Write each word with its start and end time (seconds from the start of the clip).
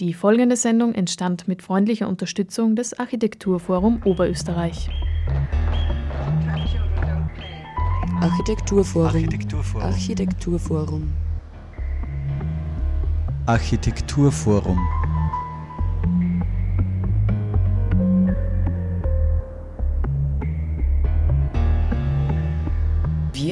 Die 0.00 0.14
folgende 0.14 0.54
Sendung 0.54 0.94
entstand 0.94 1.48
mit 1.48 1.60
freundlicher 1.60 2.08
Unterstützung 2.08 2.76
des 2.76 2.96
Architekturforum 2.96 4.00
Oberösterreich. 4.04 4.88
Architekturforum. 8.20 9.06
Architekturforum. 9.08 9.82
Architekturforum. 9.82 11.12
Architekturforum. 13.46 14.97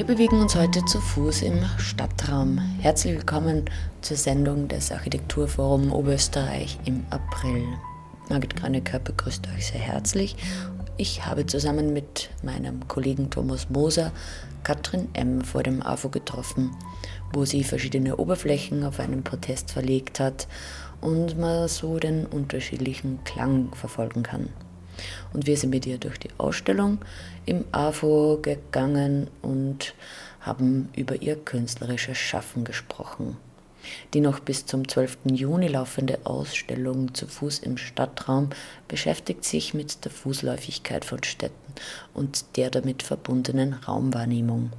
Bewegen 0.07 0.39
uns 0.39 0.55
heute 0.55 0.85
zu 0.85 1.01
Fuß 1.01 1.41
im 1.41 1.65
Stadtraum. 1.79 2.59
Herzlich 2.79 3.15
willkommen 3.15 3.65
zur 3.99 4.15
Sendung 4.15 4.69
des 4.69 4.89
Architekturforum 4.93 5.91
Oberösterreich 5.91 6.79
im 6.85 7.05
April. 7.09 7.65
Margit 8.29 8.55
Granecker 8.55 8.99
begrüßt 8.99 9.49
euch 9.53 9.67
sehr 9.67 9.81
herzlich. 9.81 10.37
Ich 10.95 11.25
habe 11.25 11.45
zusammen 11.45 11.91
mit 11.91 12.29
meinem 12.41 12.87
Kollegen 12.87 13.29
Thomas 13.29 13.69
Moser 13.69 14.13
Katrin 14.63 15.09
M. 15.11 15.41
vor 15.41 15.63
dem 15.63 15.81
AFO 15.83 16.07
getroffen, 16.07 16.71
wo 17.33 17.43
sie 17.43 17.65
verschiedene 17.65 18.15
Oberflächen 18.15 18.85
auf 18.85 19.01
einen 19.01 19.23
Protest 19.23 19.71
verlegt 19.71 20.21
hat 20.21 20.47
und 21.01 21.37
man 21.37 21.67
so 21.67 21.99
den 21.99 22.25
unterschiedlichen 22.25 23.25
Klang 23.25 23.75
verfolgen 23.75 24.23
kann. 24.23 24.47
Und 25.33 25.47
wir 25.47 25.57
sind 25.57 25.69
mit 25.69 25.85
ihr 25.85 25.97
durch 25.97 26.19
die 26.19 26.31
Ausstellung 26.37 26.99
im 27.45 27.65
AFO 27.71 28.39
gegangen 28.41 29.27
und 29.41 29.93
haben 30.41 30.89
über 30.95 31.21
ihr 31.21 31.35
künstlerisches 31.35 32.17
Schaffen 32.17 32.63
gesprochen. 32.63 33.37
Die 34.13 34.21
noch 34.21 34.39
bis 34.39 34.65
zum 34.65 34.87
12. 34.87 35.19
Juni 35.31 35.67
laufende 35.67 36.19
Ausstellung 36.25 37.13
zu 37.13 37.27
Fuß 37.27 37.59
im 37.59 37.77
Stadtraum 37.77 38.49
beschäftigt 38.87 39.45
sich 39.45 39.73
mit 39.73 40.03
der 40.03 40.11
Fußläufigkeit 40.11 41.05
von 41.05 41.23
Städten 41.23 41.73
und 42.13 42.57
der 42.57 42.69
damit 42.69 43.03
verbundenen 43.03 43.73
Raumwahrnehmung. 43.73 44.71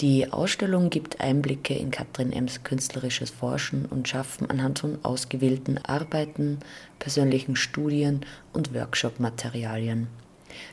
Die 0.00 0.32
Ausstellung 0.32 0.90
gibt 0.90 1.20
Einblicke 1.20 1.74
in 1.74 1.90
Katrin 1.90 2.32
Ems 2.32 2.62
künstlerisches 2.62 3.30
Forschen 3.30 3.84
und 3.84 4.06
Schaffen 4.06 4.48
anhand 4.48 4.78
von 4.78 5.04
ausgewählten 5.04 5.78
Arbeiten, 5.78 6.60
persönlichen 7.00 7.56
Studien 7.56 8.24
und 8.52 8.72
Workshop-Materialien. 8.72 10.06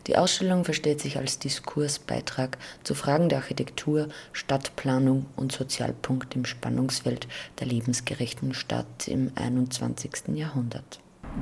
Die 0.06 0.16
Ausstellung 0.16 0.64
versteht 0.64 1.02
sich 1.02 1.18
als 1.18 1.40
Diskursbeitrag 1.40 2.60
zu 2.84 2.94
Fragen 2.94 3.28
der 3.28 3.40
Architektur, 3.40 4.10
Stadtplanung 4.32 5.26
und 5.36 5.52
Sozialpunkt 5.52 6.36
im 6.36 6.46
Spannungsfeld 6.46 7.28
der 7.60 7.66
lebensgerechten 7.66 8.54
Stadt 8.54 9.08
im 9.08 9.32
21. 9.34 10.36
Jahrhundert. 10.36 11.00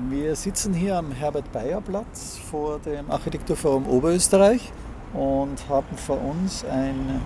Wir 0.10 0.38
sitzen 0.38 0.74
hier 0.74 0.96
am 0.96 1.12
Herbert-Bayer-Platz 1.12 2.40
vor 2.50 2.80
dem 2.80 3.12
Architekturforum 3.12 3.88
Oberösterreich 3.88 4.72
und 5.14 5.68
haben 5.68 5.98
vor 5.98 6.22
uns 6.22 6.64
ein 6.64 7.22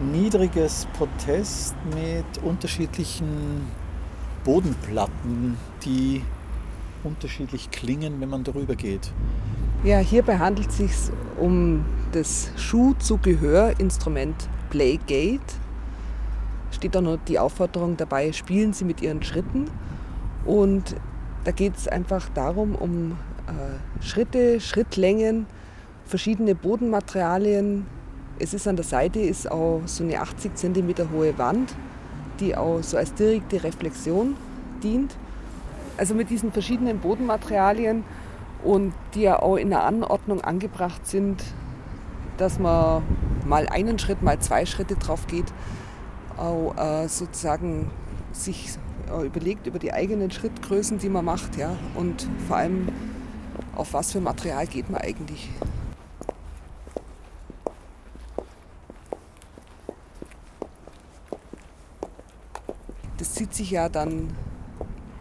niedriges 0.00 0.86
Protest 0.96 1.74
mit 1.94 2.42
unterschiedlichen 2.42 3.66
Bodenplatten, 4.44 5.56
die 5.84 6.22
unterschiedlich 7.04 7.70
klingen, 7.70 8.20
wenn 8.20 8.28
man 8.28 8.44
darüber 8.44 8.74
geht. 8.74 9.12
Ja, 9.84 9.98
hierbei 9.98 10.38
handelt 10.38 10.70
es 10.70 10.76
sich 10.78 10.92
um 11.38 11.84
das 12.12 12.50
Schuhzugehörinstrument 12.56 14.48
Playgate. 14.70 15.40
Steht 16.70 16.96
auch 16.96 17.02
noch 17.02 17.18
die 17.26 17.38
Aufforderung 17.38 17.96
dabei, 17.96 18.32
spielen 18.32 18.72
Sie 18.72 18.84
mit 18.84 19.00
Ihren 19.00 19.22
Schritten. 19.22 19.70
Und 20.44 20.96
da 21.44 21.52
geht 21.52 21.76
es 21.76 21.88
einfach 21.88 22.28
darum, 22.30 22.74
um 22.74 23.12
äh, 23.46 24.02
Schritte, 24.02 24.60
Schrittlängen, 24.60 25.46
verschiedene 26.04 26.54
Bodenmaterialien, 26.54 27.86
es 28.40 28.54
ist 28.54 28.68
an 28.68 28.76
der 28.76 28.84
Seite 28.84 29.20
ist 29.20 29.50
auch 29.50 29.82
so 29.86 30.04
eine 30.04 30.20
80 30.20 30.54
cm 30.54 31.10
hohe 31.12 31.36
Wand, 31.38 31.74
die 32.40 32.56
auch 32.56 32.82
so 32.82 32.96
als 32.96 33.14
direkte 33.14 33.62
Reflexion 33.64 34.36
dient. 34.82 35.16
Also 35.96 36.14
mit 36.14 36.30
diesen 36.30 36.52
verschiedenen 36.52 37.00
Bodenmaterialien 37.00 38.04
und 38.62 38.92
die 39.14 39.22
ja 39.22 39.42
auch 39.42 39.56
in 39.56 39.70
der 39.70 39.84
Anordnung 39.84 40.40
angebracht 40.40 41.06
sind, 41.06 41.42
dass 42.36 42.58
man 42.58 43.02
mal 43.44 43.66
einen 43.68 43.98
Schritt, 43.98 44.22
mal 44.22 44.38
zwei 44.38 44.64
Schritte 44.66 44.94
drauf 44.94 45.26
geht, 45.26 45.46
auch 46.36 46.76
äh, 46.76 47.08
sozusagen 47.08 47.90
sich 48.32 48.78
äh, 49.10 49.26
überlegt 49.26 49.66
über 49.66 49.80
die 49.80 49.92
eigenen 49.92 50.30
Schrittgrößen, 50.30 50.98
die 50.98 51.08
man 51.08 51.24
macht, 51.24 51.56
ja, 51.56 51.76
und 51.96 52.28
vor 52.46 52.58
allem 52.58 52.88
auf 53.74 53.92
was 53.94 54.12
für 54.12 54.20
Material 54.20 54.66
geht 54.66 54.90
man 54.90 55.00
eigentlich. 55.00 55.50
Zieht 63.38 63.54
sich 63.54 63.70
ja 63.70 63.88
dann 63.88 64.30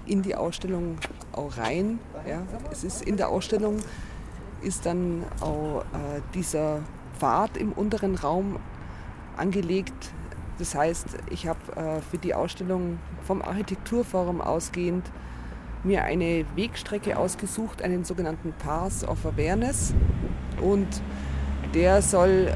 in 0.07 0.23
die 0.23 0.33
Ausstellung 0.33 0.97
auch 1.33 1.55
rein. 1.57 1.99
Ja. 2.27 2.41
Es 2.71 2.83
ist 2.83 3.03
in 3.03 3.15
der 3.15 3.29
Ausstellung 3.29 3.77
ist 4.63 4.87
dann 4.87 5.23
auch 5.39 5.81
äh, 5.81 6.21
dieser 6.33 6.79
Pfad 7.19 7.57
im 7.57 7.73
unteren 7.73 8.15
Raum 8.15 8.57
angelegt. 9.37 10.11
Das 10.57 10.73
heißt, 10.73 11.05
ich 11.29 11.47
habe 11.47 11.59
äh, 11.75 12.01
für 12.01 12.17
die 12.17 12.33
Ausstellung 12.33 12.97
vom 13.21 13.43
Architekturforum 13.43 14.41
ausgehend 14.41 15.05
mir 15.83 16.03
eine 16.03 16.43
Wegstrecke 16.55 17.19
ausgesucht, 17.19 17.83
einen 17.83 18.03
sogenannten 18.03 18.51
Path 18.53 19.07
of 19.07 19.23
Awareness. 19.27 19.93
Und 20.59 21.03
der 21.75 22.01
soll 22.01 22.51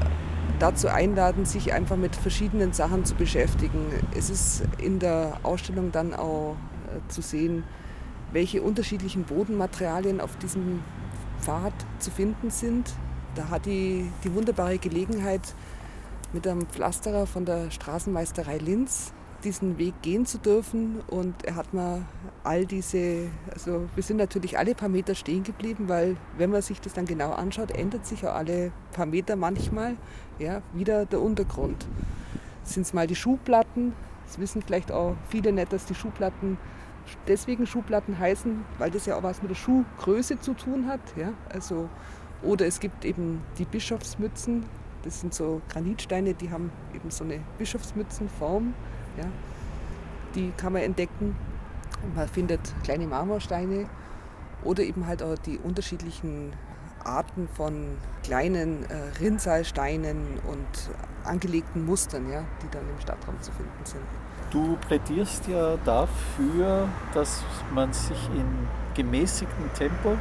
dazu 0.58 0.88
einladen, 0.88 1.44
sich 1.44 1.72
einfach 1.72 1.96
mit 1.96 2.14
verschiedenen 2.14 2.72
Sachen 2.72 3.04
zu 3.04 3.14
beschäftigen. 3.14 3.86
Es 4.16 4.30
ist 4.30 4.62
in 4.78 4.98
der 4.98 5.38
Ausstellung 5.42 5.92
dann 5.92 6.14
auch 6.14 6.56
äh, 6.86 7.08
zu 7.08 7.22
sehen, 7.22 7.64
welche 8.32 8.62
unterschiedlichen 8.62 9.24
Bodenmaterialien 9.24 10.20
auf 10.20 10.36
diesem 10.36 10.82
Pfad 11.40 11.74
zu 11.98 12.10
finden 12.10 12.50
sind. 12.50 12.92
Da 13.34 13.48
hat 13.50 13.66
die, 13.66 14.10
die 14.24 14.34
wunderbare 14.34 14.78
Gelegenheit, 14.78 15.54
mit 16.32 16.46
einem 16.46 16.66
Pflasterer 16.66 17.26
von 17.26 17.44
der 17.44 17.70
Straßenmeisterei 17.70 18.56
Linz 18.56 19.12
diesen 19.44 19.78
Weg 19.78 19.94
gehen 20.02 20.26
zu 20.26 20.38
dürfen. 20.38 21.00
Und 21.08 21.44
er 21.44 21.56
hat 21.56 21.74
mir 21.74 22.06
all 22.44 22.66
diese, 22.66 23.28
also 23.52 23.88
wir 23.94 24.02
sind 24.02 24.16
natürlich 24.16 24.58
alle 24.58 24.74
paar 24.74 24.88
Meter 24.88 25.14
stehen 25.14 25.42
geblieben, 25.42 25.88
weil 25.88 26.16
wenn 26.38 26.50
man 26.50 26.62
sich 26.62 26.80
das 26.80 26.94
dann 26.94 27.04
genau 27.04 27.32
anschaut, 27.32 27.70
ändert 27.70 28.06
sich 28.06 28.26
auch 28.26 28.34
alle 28.34 28.72
paar 28.92 29.06
Meter 29.06 29.36
manchmal 29.36 29.96
ja, 30.38 30.62
wieder 30.72 31.06
der 31.06 31.20
Untergrund. 31.20 31.86
Sind 32.64 32.82
es 32.82 32.92
mal 32.92 33.06
die 33.06 33.16
Schuhplatten, 33.16 33.92
das 34.26 34.38
wissen 34.38 34.62
vielleicht 34.62 34.92
auch 34.92 35.16
viele 35.28 35.52
nicht, 35.52 35.72
dass 35.72 35.84
die 35.84 35.94
Schuhplatten 35.94 36.56
deswegen 37.26 37.66
Schuhplatten 37.66 38.18
heißen, 38.18 38.64
weil 38.78 38.90
das 38.90 39.06
ja 39.06 39.16
auch 39.16 39.22
was 39.22 39.42
mit 39.42 39.50
der 39.50 39.56
Schuhgröße 39.56 40.40
zu 40.40 40.54
tun 40.54 40.86
hat. 40.86 41.00
Ja? 41.16 41.32
Also, 41.52 41.88
oder 42.42 42.66
es 42.66 42.80
gibt 42.80 43.04
eben 43.04 43.42
die 43.58 43.64
Bischofsmützen, 43.64 44.64
das 45.02 45.20
sind 45.20 45.34
so 45.34 45.60
Granitsteine, 45.68 46.34
die 46.34 46.50
haben 46.50 46.70
eben 46.94 47.10
so 47.10 47.24
eine 47.24 47.40
Bischofsmützenform. 47.58 48.74
Ja. 49.16 49.24
Die 50.34 50.50
kann 50.56 50.72
man 50.72 50.82
entdecken. 50.82 51.36
Man 52.14 52.28
findet 52.28 52.60
kleine 52.82 53.06
Marmorsteine 53.06 53.86
oder 54.64 54.82
eben 54.82 55.06
halt 55.06 55.22
auch 55.22 55.36
die 55.38 55.58
unterschiedlichen 55.58 56.52
Arten 57.04 57.48
von 57.48 57.96
kleinen 58.22 58.84
äh, 58.84 59.18
Rinnsaalsteinen 59.20 60.38
und 60.48 60.90
angelegten 61.24 61.84
Mustern, 61.84 62.30
ja, 62.30 62.44
die 62.62 62.68
dann 62.70 62.88
im 62.88 63.00
Stadtraum 63.00 63.40
zu 63.40 63.52
finden 63.52 63.84
sind. 63.84 64.02
Du 64.50 64.76
plädierst 64.86 65.48
ja 65.48 65.76
dafür, 65.84 66.88
dass 67.14 67.42
man 67.74 67.92
sich 67.92 68.28
in 68.34 68.68
gemäßigtem 68.94 69.72
Tempo 69.74 70.16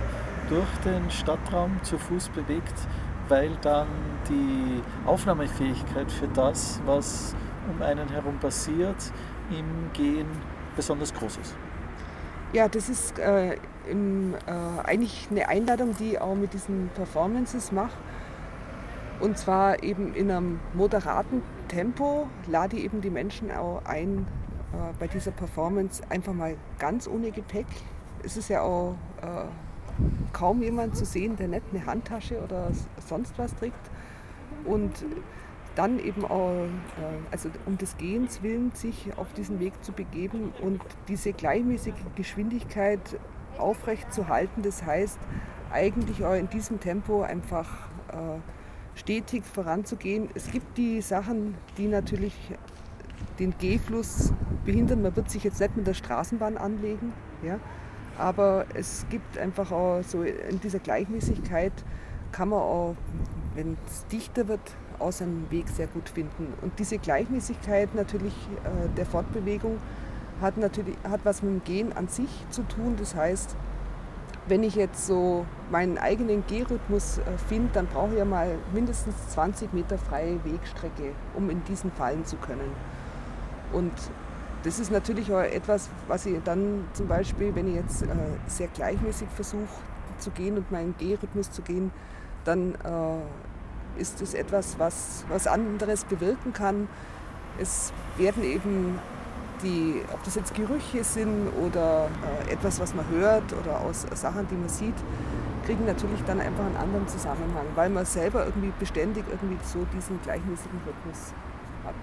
durch 0.50 0.70
den 0.86 1.10
Stadtraum 1.12 1.80
zu 1.84 1.98
Fuß 1.98 2.30
bewegt, 2.30 2.74
weil 3.28 3.52
dann 3.62 3.88
die 4.30 4.82
Aufnahmefähigkeit 5.06 6.12
für 6.12 6.28
das, 6.30 6.82
was 6.86 7.36
um 7.70 7.82
einen 7.82 8.10
herum 8.10 8.38
passiert, 8.40 9.12
im 9.50 9.92
Gehen 9.94 10.28
besonders 10.76 11.14
groß 11.14 11.38
ist. 11.38 11.56
Ja, 12.54 12.68
das 12.68 12.90
ist 12.90 13.18
äh, 13.18 13.56
im, 13.90 14.34
äh, 14.34 14.52
eigentlich 14.84 15.28
eine 15.32 15.48
Einladung, 15.48 15.96
die 15.98 16.12
ich 16.12 16.22
auch 16.22 16.36
mit 16.36 16.54
diesen 16.54 16.90
Performances 16.96 17.72
mache. 17.72 17.98
Und 19.20 19.38
zwar 19.38 19.84
eben 19.84 20.14
in 20.16 20.32
einem 20.32 20.60
moderaten 20.74 21.44
Tempo 21.68 22.28
lade 22.48 22.76
ich 22.76 22.84
eben 22.84 23.02
die 23.02 23.10
Menschen 23.10 23.52
auch 23.52 23.82
ein, 23.86 24.28
äh, 24.74 24.94
bei 25.00 25.08
dieser 25.08 25.32
Performance 25.32 26.02
einfach 26.10 26.34
mal 26.34 26.58
ganz 26.80 27.08
ohne 27.08 27.32
Gepäck. 27.32 27.68
Es 28.24 28.36
ist 28.36 28.50
ja 28.50 28.62
auch 28.62 28.96
äh, 29.22 29.46
kaum 30.34 30.62
jemand 30.62 30.98
zu 30.98 31.06
sehen, 31.06 31.36
der 31.38 31.48
nicht 31.48 31.64
eine 31.72 31.86
Handtasche 31.86 32.42
oder 32.42 32.72
sonst 33.08 33.38
was 33.38 33.56
trägt. 33.56 33.92
Und 34.66 35.06
dann 35.76 36.00
eben 36.00 36.26
auch, 36.26 36.52
äh, 36.52 37.32
also 37.32 37.50
um 37.66 37.78
des 37.78 37.98
Gehens 37.98 38.42
willen, 38.44 38.72
sich 38.72 39.12
auf 39.18 39.32
diesen 39.34 39.60
Weg 39.60 39.84
zu 39.84 39.92
begeben 39.92 40.54
und 40.62 40.82
diese 41.08 41.34
gleichmäßige 41.34 41.94
Geschwindigkeit 42.16 43.00
aufrecht 43.58 44.14
zu 44.14 44.28
halten. 44.28 44.62
Das 44.62 44.84
heißt, 44.84 45.20
eigentlich 45.72 46.24
auch 46.24 46.34
in 46.34 46.50
diesem 46.50 46.80
Tempo 46.80 47.22
einfach 47.22 47.90
äh, 48.10 48.40
stetig 48.96 49.46
voranzugehen. 49.46 50.30
Es 50.36 50.52
gibt 50.52 50.78
die 50.78 51.02
Sachen, 51.02 51.56
die 51.78 51.88
natürlich 51.88 52.36
den 53.40 53.58
Gehfluss 53.58 54.34
behindern. 54.66 55.02
Man 55.02 55.16
wird 55.16 55.30
sich 55.30 55.44
jetzt 55.44 55.60
nicht 55.60 55.78
mit 55.78 55.88
der 55.88 55.94
Straßenbahn 55.94 56.58
anlegen, 56.58 57.14
ja? 57.44 57.60
aber 58.18 58.66
es 58.74 59.06
gibt 59.10 59.38
einfach 59.38 59.72
auch 59.72 60.02
so 60.04 60.24
in 60.24 60.60
dieser 60.60 60.80
Gleichmäßigkeit 60.80 61.74
kann 62.32 62.50
man 62.50 62.60
auch, 62.60 62.96
wenn 63.56 63.78
es 63.86 64.06
dichter 64.08 64.48
wird, 64.48 64.76
auch 65.02 65.12
seinen 65.12 65.50
Weg 65.50 65.68
sehr 65.70 65.88
gut 65.88 66.10
finden. 66.10 66.54
Und 66.62 66.78
diese 66.80 66.98
Gleichmäßigkeit 66.98 67.94
natürlich 67.96 68.34
äh, 68.64 68.90
der 68.96 69.06
Fortbewegung 69.06 69.78
hat 70.42 70.58
natürlich 70.58 70.96
hat 71.08 71.22
was 71.24 71.44
mit 71.44 71.52
dem 71.52 71.64
Gehen 71.64 71.94
an 71.94 72.08
sich 72.08 72.30
zu 72.50 72.64
tun. 72.64 72.96
Das 72.98 73.16
heißt, 73.16 73.56
wenn 74.48 74.64
ich 74.64 74.76
jetzt 74.76 75.06
so 75.06 75.46
meinen 75.70 75.98
eigenen 75.98 76.44
Gehrhythmus 76.48 77.20
äh, 77.20 77.22
finde, 77.48 77.70
dann 77.74 77.88
brauche 77.88 78.12
ich 78.12 78.18
ja 78.18 78.26
mal 78.26 78.58
mindestens 78.74 79.16
20 79.30 79.74
Meter 79.74 79.98
freie 79.98 80.44
Wegstrecke, 80.44 81.12
um 81.36 81.50
in 81.50 81.64
diesen 81.66 81.92
fallen 81.92 82.26
zu 82.26 82.38
können. 82.38 82.72
Und 83.72 83.94
das 84.64 84.80
ist 84.80 84.92
natürlich 84.92 85.32
auch 85.32 85.40
etwas, 85.40 85.90
was 86.08 86.26
ich 86.26 86.38
dann 86.44 86.86
zum 86.94 87.08
Beispiel, 87.08 87.54
wenn 87.56 87.68
ich 87.68 87.76
jetzt 87.76 88.04
äh, 88.04 88.08
sehr 88.48 88.68
gleichmäßig 88.68 89.28
versuche 89.30 89.68
zu 90.18 90.32
gehen 90.32 90.58
und 90.58 90.72
meinen 90.72 90.96
Gehrhythmus 90.98 91.52
zu 91.52 91.62
gehen, 91.62 91.92
dann 92.44 92.76
äh, 92.76 93.51
ist 93.98 94.22
es 94.22 94.34
etwas, 94.34 94.80
was, 94.80 95.26
was 95.30 95.48
anderes 95.48 96.06
bewirken 96.06 96.54
kann. 96.54 96.88
Es 97.60 97.94
werden 98.18 98.44
eben 98.44 99.00
die, 99.64 100.02
ob 100.14 100.24
das 100.24 100.36
jetzt 100.36 100.56
Gerüche 100.56 101.04
sind 101.04 101.50
oder 101.62 102.10
äh, 102.48 102.54
etwas, 102.54 102.80
was 102.80 102.96
man 102.96 103.08
hört 103.10 103.54
oder 103.54 103.80
aus 103.82 104.06
Sachen, 104.14 104.48
die 104.50 104.56
man 104.56 104.70
sieht, 104.70 104.96
kriegen 105.66 105.86
natürlich 105.86 106.22
dann 106.26 106.40
einfach 106.40 106.66
einen 106.66 106.78
anderen 106.78 107.08
Zusammenhang, 107.08 107.66
weil 107.76 107.90
man 107.90 108.06
selber 108.06 108.46
irgendwie 108.46 108.72
beständig 108.80 109.24
irgendwie 109.30 109.58
so 109.64 109.86
diesen 109.94 110.20
gleichmäßigen 110.24 110.80
Rhythmus 110.86 111.34
hat. 111.86 111.96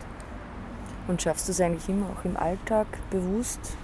Und 1.09 1.23
schaffst 1.23 1.49
du 1.49 1.53
es 1.53 1.61
eigentlich 1.61 1.89
immer 1.89 2.07
auch 2.07 2.25
im 2.25 2.37
Alltag 2.37 2.87
bewusst 3.11 3.77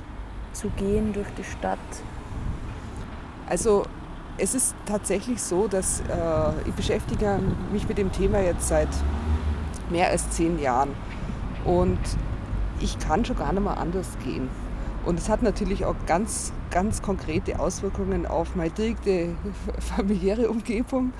zu 0.53 0.69
gehen 0.71 1.13
durch 1.13 1.29
die 1.37 1.45
Stadt? 1.45 1.79
Also 3.49 3.85
es 4.39 4.55
ist 4.55 4.75
tatsächlich 4.87 5.43
so, 5.43 5.69
dass 5.69 6.01
äh, 6.01 6.05
ich 6.67 6.75
beschäftige 6.75 7.39
mich 7.73 7.89
mit 7.89 7.99
dem 7.99 8.11
Thema 8.13 8.41
jetzt 8.41 8.69
seit 8.69 8.89
mehr 9.91 10.09
als 10.09 10.31
zehn 10.31 10.59
Jahren. 10.59 10.91
Und 11.65 11.99
ich 12.81 12.99
kann 12.99 13.25
schon 13.25 13.37
gar 13.37 13.53
nicht 13.53 13.63
mehr 13.63 13.79
anders 13.79 14.17
gehen. 14.25 14.49
Und 15.05 15.19
es 15.19 15.29
hat 15.29 15.43
natürlich 15.43 15.85
auch 15.85 15.95
ganz, 16.07 16.53
ganz 16.71 17.03
konkrete 17.03 17.61
Auswirkungen 17.61 18.27
auf 18.27 18.57
meine 18.57 18.71
direkte 18.71 19.37
familiäre 19.79 20.49
Umgebung. 20.49 21.13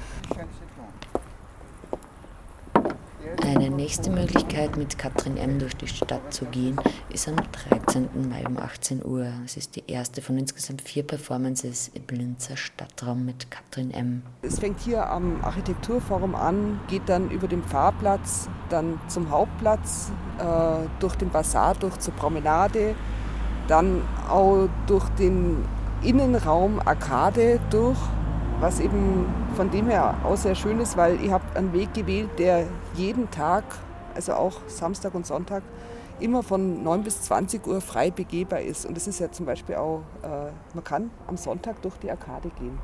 Eine 3.43 3.71
nächste 3.71 4.11
Möglichkeit, 4.11 4.77
mit 4.77 4.99
Katrin 4.99 5.37
M. 5.37 5.59
durch 5.59 5.77
die 5.77 5.87
Stadt 5.87 6.33
zu 6.33 6.45
gehen, 6.47 6.77
ist 7.11 7.29
am 7.29 7.37
13. 7.37 8.09
Mai 8.29 8.47
um 8.47 8.57
18 8.59 9.05
Uhr. 9.05 9.27
Es 9.45 9.57
ist 9.57 9.77
die 9.77 9.85
erste 9.87 10.23
von 10.23 10.39
insgesamt 10.39 10.83
vier 10.83 11.03
Performances 11.03 11.91
im 11.95 12.17
Linzer 12.17 12.57
Stadtraum 12.57 13.25
mit 13.25 13.51
Katrin 13.51 13.91
M. 13.91 14.23
Es 14.43 14.59
fängt 14.59 14.81
hier 14.81 15.09
am 15.09 15.43
Architekturforum 15.43 16.35
an, 16.35 16.81
geht 16.89 17.09
dann 17.09 17.31
über 17.31 17.49
den 17.49 17.63
Pfarrplatz, 17.63 18.49
dann 18.71 19.01
zum 19.09 19.31
Hauptplatz, 19.31 20.13
äh, 20.39 20.89
durch 21.01 21.17
den 21.17 21.31
Bazar, 21.31 21.75
durch 21.75 21.99
zur 21.99 22.15
Promenade, 22.15 22.95
dann 23.69 24.03
auch 24.29 24.69
durch 24.87 25.09
den 25.11 25.65
Innenraum 26.03 26.81
Arkade 26.81 27.61
durch 27.71 27.99
was 28.61 28.81
eben 28.81 29.27
von 29.57 29.71
dem 29.71 29.89
her 29.89 30.15
auch 30.25 30.37
sehr 30.37 30.55
schön 30.55 30.81
ist, 30.81 30.97
weil 30.97 31.21
ihr 31.21 31.33
habt 31.33 31.57
einen 31.57 31.73
Weg 31.73 31.93
gewählt, 31.95 32.31
der 32.39 32.67
jeden 32.95 33.31
Tag, 33.31 33.65
also 34.15 34.35
auch 34.35 34.61
Samstag 34.67 35.15
und 35.15 35.27
Sonntag, 35.27 35.63
immer 36.21 36.43
von 36.43 36.83
9 36.83 37.03
bis 37.03 37.23
20 37.23 37.67
Uhr 37.67 37.81
frei 37.81 38.11
begehbar 38.11 38.61
ist. 38.61 38.87
Und 38.87 38.97
das 38.97 39.07
ist 39.07 39.21
ja 39.21 39.31
zum 39.31 39.47
Beispiel 39.47 39.77
auch, 39.77 40.03
äh, 40.23 40.51
man 40.75 40.85
kann 40.85 41.11
am 41.27 41.37
Sonntag 41.37 41.83
durch 41.83 41.97
die 41.97 42.11
Arkade 42.11 42.51
gehen. 42.59 42.79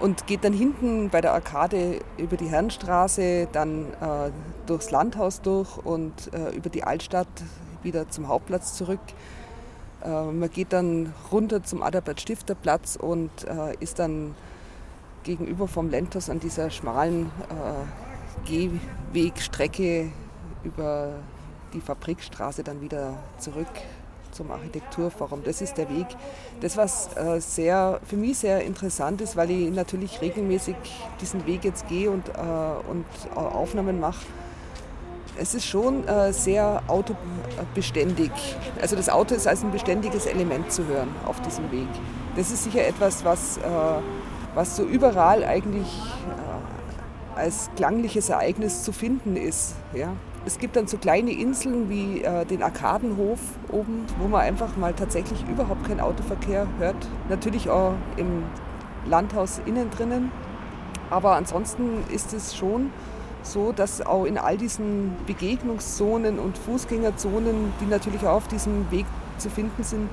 Und 0.00 0.26
geht 0.26 0.44
dann 0.44 0.52
hinten 0.52 1.10
bei 1.10 1.20
der 1.20 1.32
Arkade 1.32 2.00
über 2.16 2.36
die 2.36 2.46
Herrenstraße, 2.46 3.48
dann 3.52 3.92
äh, 3.92 4.30
durchs 4.66 4.90
Landhaus 4.90 5.40
durch 5.40 5.76
und 5.78 6.32
äh, 6.34 6.50
über 6.50 6.68
die 6.68 6.84
Altstadt 6.84 7.28
wieder 7.82 8.08
zum 8.08 8.28
Hauptplatz 8.28 8.74
zurück. 8.74 9.00
Äh, 10.04 10.08
man 10.08 10.50
geht 10.50 10.72
dann 10.72 11.12
runter 11.30 11.62
zum 11.62 11.82
Adalbert-Stifter-Platz 11.82 12.96
und 12.96 13.30
äh, 13.44 13.74
ist 13.80 13.98
dann 13.98 14.34
gegenüber 15.22 15.68
vom 15.68 15.90
Lentos 15.90 16.28
an 16.28 16.40
dieser 16.40 16.70
schmalen 16.70 17.26
äh, 17.26 18.03
Gehwegstrecke 18.44 20.10
über 20.62 21.14
die 21.72 21.80
Fabrikstraße 21.80 22.62
dann 22.62 22.80
wieder 22.80 23.14
zurück 23.38 23.66
zum 24.30 24.50
Architekturforum. 24.50 25.42
Das 25.44 25.60
ist 25.60 25.76
der 25.76 25.88
Weg. 25.88 26.06
Das, 26.60 26.76
was 26.76 27.16
äh, 27.16 27.40
sehr, 27.40 28.00
für 28.04 28.16
mich 28.16 28.38
sehr 28.38 28.64
interessant 28.64 29.20
ist, 29.20 29.36
weil 29.36 29.50
ich 29.50 29.70
natürlich 29.70 30.20
regelmäßig 30.20 30.74
diesen 31.20 31.46
Weg 31.46 31.64
jetzt 31.64 31.88
gehe 31.88 32.10
und, 32.10 32.28
äh, 32.28 32.32
und 32.90 33.04
Aufnahmen 33.36 34.00
mache. 34.00 34.26
Es 35.36 35.54
ist 35.54 35.66
schon 35.66 36.06
äh, 36.06 36.32
sehr 36.32 36.82
autobeständig. 36.86 38.30
Also 38.80 38.94
das 38.96 39.08
Auto 39.08 39.34
ist 39.34 39.46
als 39.46 39.62
ein 39.62 39.72
beständiges 39.72 40.26
Element 40.26 40.70
zu 40.70 40.86
hören 40.86 41.08
auf 41.26 41.40
diesem 41.42 41.70
Weg. 41.72 41.88
Das 42.36 42.50
ist 42.50 42.64
sicher 42.64 42.86
etwas, 42.86 43.24
was 43.24 43.58
äh, 43.58 43.60
was 44.54 44.76
so 44.76 44.84
überall 44.84 45.44
eigentlich 45.44 45.88
äh, 45.88 46.43
als 47.36 47.70
klangliches 47.76 48.28
Ereignis 48.28 48.82
zu 48.82 48.92
finden 48.92 49.36
ist. 49.36 49.74
Ja. 49.94 50.12
Es 50.46 50.58
gibt 50.58 50.76
dann 50.76 50.86
so 50.86 50.98
kleine 50.98 51.32
Inseln 51.32 51.88
wie 51.88 52.22
äh, 52.22 52.44
den 52.44 52.62
Arkadenhof 52.62 53.40
oben, 53.70 54.04
wo 54.18 54.28
man 54.28 54.42
einfach 54.42 54.76
mal 54.76 54.92
tatsächlich 54.92 55.42
überhaupt 55.48 55.86
keinen 55.86 56.00
Autoverkehr 56.00 56.66
hört. 56.78 57.08
Natürlich 57.28 57.70
auch 57.70 57.94
im 58.16 58.42
Landhaus 59.06 59.60
innen 59.64 59.90
drinnen. 59.90 60.30
Aber 61.10 61.36
ansonsten 61.36 62.04
ist 62.12 62.32
es 62.34 62.54
schon 62.56 62.90
so, 63.42 63.72
dass 63.72 64.04
auch 64.04 64.24
in 64.24 64.38
all 64.38 64.56
diesen 64.56 65.16
Begegnungszonen 65.26 66.38
und 66.38 66.58
Fußgängerzonen, 66.58 67.72
die 67.80 67.86
natürlich 67.86 68.22
auch 68.22 68.36
auf 68.36 68.48
diesem 68.48 68.90
Weg 68.90 69.06
zu 69.38 69.50
finden 69.50 69.82
sind, 69.82 70.08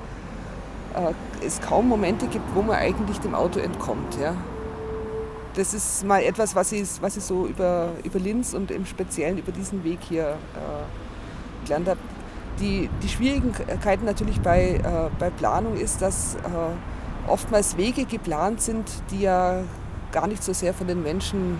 äh, 0.93 1.45
es 1.45 1.61
kaum 1.61 1.87
Momente 1.87 2.27
gibt, 2.27 2.45
wo 2.55 2.61
man 2.61 2.75
eigentlich 2.75 3.19
dem 3.19 3.35
Auto 3.35 3.59
entkommt. 3.59 4.17
Ja. 4.21 4.35
Das 5.53 5.73
ist 5.73 6.05
mal 6.05 6.21
etwas, 6.23 6.55
was 6.55 6.71
ich, 6.71 6.87
was 7.01 7.17
ich 7.17 7.23
so 7.23 7.45
über, 7.45 7.91
über 8.03 8.19
Linz 8.19 8.53
und 8.53 8.71
im 8.71 8.85
Speziellen 8.85 9.37
über 9.37 9.51
diesen 9.51 9.83
Weg 9.83 9.99
hier 10.07 10.29
äh, 10.29 11.65
gelernt 11.65 11.89
habe. 11.89 11.99
Die, 12.59 12.89
die 13.03 13.09
Schwierigkeiten 13.09 14.05
natürlich 14.05 14.39
bei, 14.39 14.75
äh, 14.75 15.09
bei 15.19 15.29
Planung 15.29 15.75
ist, 15.75 16.01
dass 16.01 16.35
äh, 16.35 17.29
oftmals 17.29 17.75
Wege 17.75 18.05
geplant 18.05 18.61
sind, 18.61 18.89
die 19.09 19.21
ja 19.21 19.63
gar 20.11 20.27
nicht 20.27 20.43
so 20.43 20.53
sehr 20.53 20.73
von 20.73 20.87
den 20.87 21.03
Menschen 21.03 21.57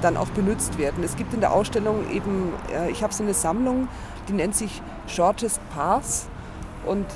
dann 0.00 0.16
auch 0.16 0.28
benutzt 0.28 0.78
werden. 0.78 1.02
Es 1.02 1.16
gibt 1.16 1.34
in 1.34 1.40
der 1.40 1.52
Ausstellung 1.52 2.10
eben, 2.10 2.52
äh, 2.72 2.90
ich 2.90 3.02
habe 3.02 3.12
so 3.12 3.22
eine 3.22 3.34
Sammlung, 3.34 3.88
die 4.28 4.32
nennt 4.32 4.54
sich 4.54 4.80
Shortest 5.06 5.60
Paths 5.74 6.28
und 6.86 7.06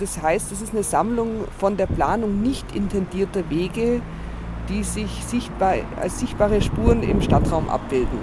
das 0.00 0.22
heißt, 0.22 0.52
es 0.52 0.62
ist 0.62 0.72
eine 0.72 0.84
Sammlung 0.84 1.44
von 1.58 1.76
der 1.76 1.86
Planung 1.86 2.40
nicht 2.40 2.74
intendierter 2.74 3.50
Wege, 3.50 4.00
die 4.68 4.82
sich 4.82 5.24
sichtbar, 5.26 5.74
als 6.00 6.20
sichtbare 6.20 6.60
Spuren 6.60 7.02
im 7.02 7.20
Stadtraum 7.20 7.68
abbilden. 7.68 8.18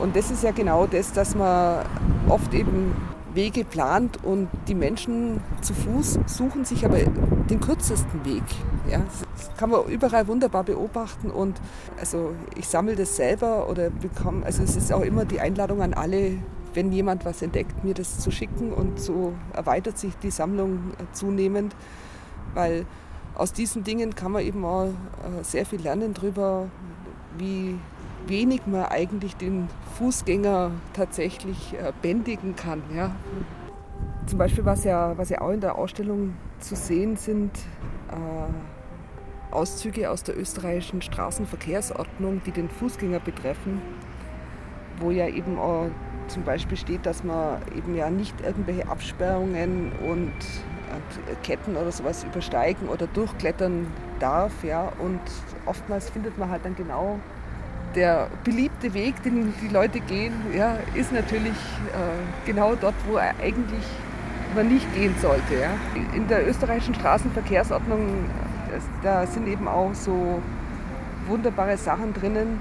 Und 0.00 0.16
das 0.16 0.30
ist 0.30 0.42
ja 0.42 0.50
genau 0.50 0.86
das, 0.86 1.12
dass 1.12 1.34
man 1.34 1.84
oft 2.28 2.52
eben 2.54 2.94
Wege 3.36 3.64
plant 3.64 4.24
und 4.24 4.48
die 4.66 4.74
Menschen 4.74 5.40
zu 5.60 5.74
Fuß 5.74 6.20
suchen 6.26 6.64
sich 6.64 6.84
aber 6.84 6.98
den 6.98 7.60
kürzesten 7.60 8.24
Weg. 8.24 8.42
Ja, 8.90 9.02
das 9.36 9.54
kann 9.56 9.70
man 9.70 9.84
überall 9.86 10.26
wunderbar 10.26 10.64
beobachten 10.64 11.30
und 11.30 11.60
also 11.98 12.34
ich 12.56 12.66
sammle 12.66 12.96
das 12.96 13.16
selber 13.16 13.68
oder 13.68 13.90
bekomme, 13.90 14.44
also 14.44 14.62
es 14.62 14.74
ist 14.74 14.92
auch 14.92 15.02
immer 15.02 15.24
die 15.24 15.40
Einladung 15.40 15.82
an 15.82 15.92
alle, 15.92 16.38
wenn 16.72 16.92
jemand 16.92 17.24
was 17.24 17.42
entdeckt, 17.42 17.84
mir 17.84 17.94
das 17.94 18.18
zu 18.18 18.30
schicken 18.30 18.72
und 18.72 19.00
so 19.00 19.34
erweitert 19.52 19.98
sich 19.98 20.16
die 20.16 20.30
Sammlung 20.30 20.92
äh, 20.98 21.04
zunehmend, 21.12 21.76
weil 22.54 22.86
aus 23.36 23.52
diesen 23.52 23.84
Dingen 23.84 24.14
kann 24.14 24.32
man 24.32 24.42
eben 24.42 24.64
auch 24.64 24.86
äh, 24.86 25.42
sehr 25.42 25.66
viel 25.66 25.80
lernen 25.80 26.14
darüber, 26.14 26.68
wie 27.38 27.78
wenig 28.26 28.66
man 28.66 28.86
eigentlich 28.86 29.36
den 29.36 29.68
Fußgänger 29.98 30.70
tatsächlich 30.92 31.74
äh, 31.74 31.92
bändigen 32.02 32.56
kann. 32.56 32.82
Ja. 32.94 33.14
Zum 34.26 34.38
Beispiel, 34.38 34.64
was 34.64 34.84
ja, 34.84 35.16
was 35.16 35.28
ja 35.28 35.40
auch 35.40 35.50
in 35.50 35.60
der 35.60 35.76
Ausstellung 35.76 36.34
zu 36.58 36.74
sehen 36.74 37.16
sind, 37.16 37.56
äh, 38.10 39.54
Auszüge 39.54 40.10
aus 40.10 40.22
der 40.22 40.36
österreichischen 40.36 41.02
Straßenverkehrsordnung, 41.02 42.42
die 42.44 42.50
den 42.50 42.68
Fußgänger 42.68 43.20
betreffen, 43.20 43.80
wo 44.98 45.10
ja 45.10 45.28
eben 45.28 45.58
auch 45.58 45.86
zum 46.26 46.42
Beispiel 46.42 46.76
steht, 46.76 47.06
dass 47.06 47.22
man 47.22 47.60
eben 47.76 47.94
ja 47.94 48.10
nicht 48.10 48.40
irgendwelche 48.40 48.88
Absperrungen 48.88 49.92
und 50.08 50.32
Ketten 51.42 51.76
oder 51.76 51.92
sowas 51.92 52.24
übersteigen 52.24 52.88
oder 52.88 53.06
durchklettern 53.06 53.86
darf. 54.20 54.52
Ja. 54.64 54.92
Und 54.98 55.20
oftmals 55.66 56.10
findet 56.10 56.38
man 56.38 56.50
halt 56.50 56.64
dann 56.64 56.76
genau 56.76 57.18
der 57.94 58.28
beliebte 58.44 58.92
Weg, 58.94 59.22
den 59.22 59.54
die 59.62 59.68
Leute 59.68 60.00
gehen, 60.00 60.34
ja, 60.54 60.76
ist 60.94 61.12
natürlich 61.12 61.52
äh, 61.52 62.46
genau 62.46 62.74
dort, 62.74 62.94
wo 63.08 63.16
er 63.16 63.34
eigentlich 63.42 63.84
man 64.54 64.68
nicht 64.68 64.92
gehen 64.94 65.14
sollte. 65.20 65.54
Ja. 65.54 65.70
In 66.14 66.28
der 66.28 66.46
österreichischen 66.48 66.94
Straßenverkehrsordnung, 66.94 68.24
da 69.02 69.26
sind 69.26 69.48
eben 69.48 69.66
auch 69.68 69.94
so 69.94 70.40
wunderbare 71.26 71.76
Sachen 71.76 72.12
drinnen. 72.14 72.60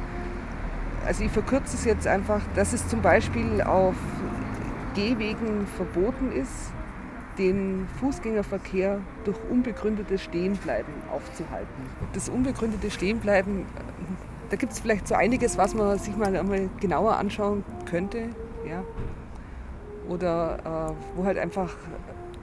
Also 1.06 1.24
ich 1.24 1.32
verkürze 1.32 1.76
es 1.76 1.86
jetzt 1.86 2.08
einfach, 2.08 2.42
dass 2.56 2.74
es 2.74 2.88
zum 2.88 3.02
Beispiel 3.02 3.62
auf 3.62 3.96
Gehwegen 4.96 5.68
verboten 5.68 6.32
ist, 6.32 6.72
den 7.38 7.88
Fußgängerverkehr 8.00 9.00
durch 9.24 9.38
unbegründetes 9.50 10.22
Stehenbleiben 10.22 10.94
aufzuhalten. 11.12 11.90
Das 12.14 12.30
unbegründete 12.30 12.90
Stehenbleiben, 12.90 13.66
da 14.50 14.56
gibt 14.56 14.74
es 14.74 14.80
vielleicht 14.80 15.08
so 15.08 15.16
einiges, 15.16 15.58
was 15.58 15.74
man 15.74 15.98
sich 15.98 16.16
mal 16.16 16.36
einmal 16.36 16.70
genauer 16.80 17.18
anschauen 17.18 17.64
könnte. 17.86 18.30
Ja. 18.68 18.84
Oder 20.08 20.94
äh, 20.94 21.18
wo 21.18 21.26
halt 21.26 21.38
einfach 21.38 21.76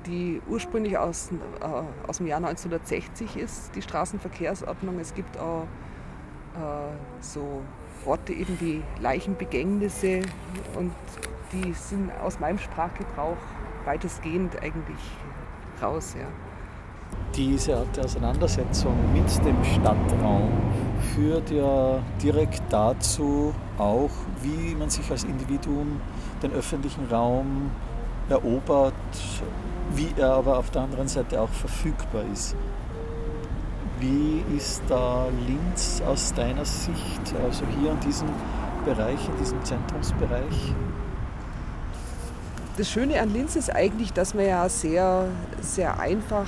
die 0.06 0.42
ursprünglich 0.48 0.98
aus, 0.98 1.30
äh, 1.30 2.08
aus 2.08 2.18
dem 2.18 2.26
Jahr 2.26 2.38
1960 2.38 3.36
ist, 3.36 3.74
die 3.74 3.82
Straßenverkehrsordnung. 3.82 4.98
Es 4.98 5.14
gibt 5.14 5.38
auch 5.38 5.66
äh, 6.54 6.92
so 7.20 7.62
Worte 8.04 8.32
eben 8.32 8.60
wie 8.60 8.82
Leichenbegängnisse 9.00 10.22
und 10.76 10.92
die 11.52 11.72
sind 11.72 12.10
aus 12.20 12.40
meinem 12.40 12.58
Sprachgebrauch 12.58 13.36
weitestgehend 13.84 14.60
eigentlich 14.62 14.98
raus. 15.82 16.14
Ja. 16.18 16.26
Diese 17.34 17.76
Art 17.76 17.96
der 17.96 18.04
Auseinandersetzung 18.04 18.94
mit 19.12 19.26
dem 19.44 19.64
Stadtraum 19.64 20.50
führt 21.14 21.50
ja 21.50 21.98
direkt 22.22 22.62
dazu 22.70 23.54
auch, 23.78 24.10
wie 24.42 24.74
man 24.74 24.90
sich 24.90 25.10
als 25.10 25.24
Individuum 25.24 26.00
den 26.42 26.52
öffentlichen 26.52 27.06
Raum 27.10 27.70
erobert, 28.28 28.94
wie 29.94 30.12
er 30.16 30.34
aber 30.34 30.58
auf 30.58 30.70
der 30.70 30.82
anderen 30.82 31.08
Seite 31.08 31.40
auch 31.40 31.48
verfügbar 31.48 32.22
ist. 32.32 32.54
Wie 33.98 34.42
ist 34.56 34.82
da 34.88 35.26
Linz 35.46 36.02
aus 36.06 36.34
deiner 36.34 36.64
Sicht, 36.64 37.34
also 37.44 37.64
hier 37.78 37.92
in 37.92 38.00
diesem 38.00 38.28
Bereich, 38.84 39.28
in 39.28 39.36
diesem 39.38 39.62
Zentrumsbereich? 39.64 40.74
Das 42.78 42.90
Schöne 42.90 43.20
an 43.20 43.30
Linz 43.30 43.54
ist 43.54 43.68
eigentlich, 43.68 44.14
dass 44.14 44.32
man 44.32 44.46
ja 44.46 44.66
sehr, 44.66 45.26
sehr 45.60 46.00
einfach 46.00 46.46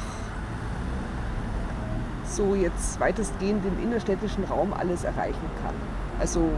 so 2.27 2.55
jetzt 2.55 2.99
weitestgehend 2.99 3.63
im 3.67 3.83
innerstädtischen 3.83 4.45
Raum 4.45 4.73
alles 4.73 5.05
erreichen 5.05 5.51
kann. 5.63 5.75
Also 6.19 6.49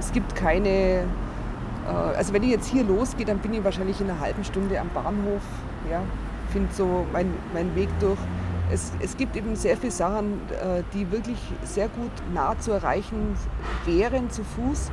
es 0.00 0.10
gibt 0.10 0.34
keine, 0.34 0.68
äh, 0.68 1.90
also 2.16 2.32
wenn 2.32 2.42
ich 2.42 2.50
jetzt 2.50 2.68
hier 2.68 2.82
losgehe, 2.82 3.24
dann 3.24 3.38
bin 3.38 3.54
ich 3.54 3.62
wahrscheinlich 3.62 4.00
in 4.00 4.10
einer 4.10 4.18
halben 4.18 4.42
Stunde 4.42 4.80
am 4.80 4.88
Bahnhof. 4.88 5.42
Ja, 5.88 6.02
finde 6.50 6.68
so 6.74 7.06
meinen 7.12 7.34
mein 7.54 7.76
Weg 7.76 7.88
durch. 8.00 8.18
Es, 8.70 8.92
es 9.00 9.16
gibt 9.16 9.36
eben 9.36 9.54
sehr 9.54 9.76
viele 9.76 9.92
Sachen, 9.92 10.40
äh, 10.50 10.82
die 10.92 11.10
wirklich 11.12 11.38
sehr 11.62 11.86
gut 11.88 12.10
nah 12.34 12.58
zu 12.58 12.72
erreichen 12.72 13.36
wären 13.86 14.28
zu 14.28 14.42
Fuß. 14.42 14.90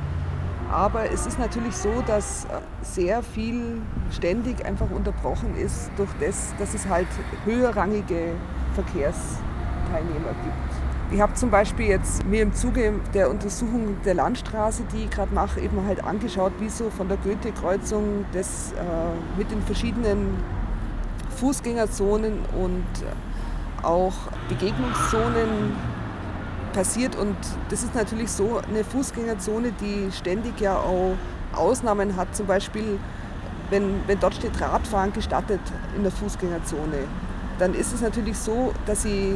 Aber 0.70 1.10
es 1.10 1.26
ist 1.26 1.38
natürlich 1.38 1.76
so, 1.76 2.02
dass 2.06 2.44
äh, 2.44 2.48
sehr 2.82 3.22
viel 3.22 3.80
ständig 4.10 4.64
einfach 4.64 4.90
unterbrochen 4.90 5.56
ist 5.56 5.90
durch 5.96 6.10
das, 6.20 6.54
dass 6.58 6.74
es 6.74 6.88
halt 6.88 7.06
höherrangige 7.44 8.32
Verkehrsteilnehmer 8.74 10.34
gibt. 10.44 11.12
Ich 11.12 11.20
habe 11.20 11.34
zum 11.34 11.50
Beispiel 11.50 11.86
jetzt 11.86 12.26
mir 12.26 12.42
im 12.42 12.52
Zuge 12.52 12.94
der 13.14 13.30
Untersuchung 13.30 13.96
der 14.04 14.14
Landstraße, 14.14 14.82
die 14.92 15.04
ich 15.04 15.10
gerade 15.10 15.32
mache, 15.32 15.60
eben 15.60 15.86
halt 15.86 16.02
angeschaut, 16.02 16.52
wie 16.58 16.68
so 16.68 16.90
von 16.90 17.06
der 17.06 17.16
Goethe-Kreuzung 17.18 18.24
das 18.32 18.72
äh, 18.72 19.38
mit 19.38 19.50
den 19.52 19.62
verschiedenen 19.62 20.36
Fußgängerzonen 21.36 22.40
und 22.60 22.86
auch 23.84 24.14
Begegnungszonen 24.48 25.76
passiert. 26.76 27.16
Und 27.16 27.36
das 27.70 27.82
ist 27.82 27.94
natürlich 27.94 28.30
so 28.30 28.60
eine 28.68 28.84
Fußgängerzone, 28.84 29.72
die 29.80 30.12
ständig 30.12 30.60
ja 30.60 30.76
auch 30.76 31.14
Ausnahmen 31.54 32.16
hat. 32.16 32.36
Zum 32.36 32.46
Beispiel, 32.46 32.98
wenn, 33.70 34.06
wenn 34.06 34.20
dort 34.20 34.34
steht 34.34 34.60
Radfahren 34.60 35.12
gestattet 35.12 35.60
in 35.96 36.02
der 36.02 36.12
Fußgängerzone, 36.12 37.08
dann 37.58 37.74
ist 37.74 37.94
es 37.94 38.02
natürlich 38.02 38.36
so, 38.36 38.74
dass 38.84 39.06
ich, 39.06 39.34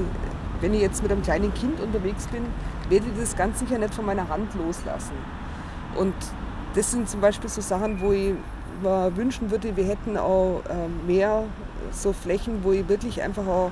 wenn 0.60 0.74
ich 0.74 0.82
jetzt 0.82 1.02
mit 1.02 1.10
einem 1.10 1.22
kleinen 1.22 1.52
Kind 1.54 1.80
unterwegs 1.80 2.26
bin, 2.26 2.44
werde 2.90 3.06
ich 3.12 3.18
das 3.18 3.34
ganz 3.34 3.58
sicher 3.58 3.78
nicht 3.78 3.94
von 3.94 4.04
meiner 4.04 4.28
Hand 4.28 4.54
loslassen. 4.54 5.16
Und 5.96 6.14
das 6.74 6.90
sind 6.90 7.08
zum 7.08 7.22
Beispiel 7.22 7.48
so 7.48 7.62
Sachen, 7.62 8.00
wo 8.02 8.12
ich 8.12 8.34
mir 8.82 9.16
wünschen 9.16 9.50
würde, 9.50 9.74
wir 9.76 9.84
hätten 9.84 10.18
auch 10.18 10.60
ähm, 10.68 11.06
mehr 11.06 11.44
so 11.90 12.12
Flächen, 12.12 12.62
wo 12.62 12.72
ich 12.72 12.86
wirklich 12.88 13.22
einfach 13.22 13.46
auch 13.46 13.70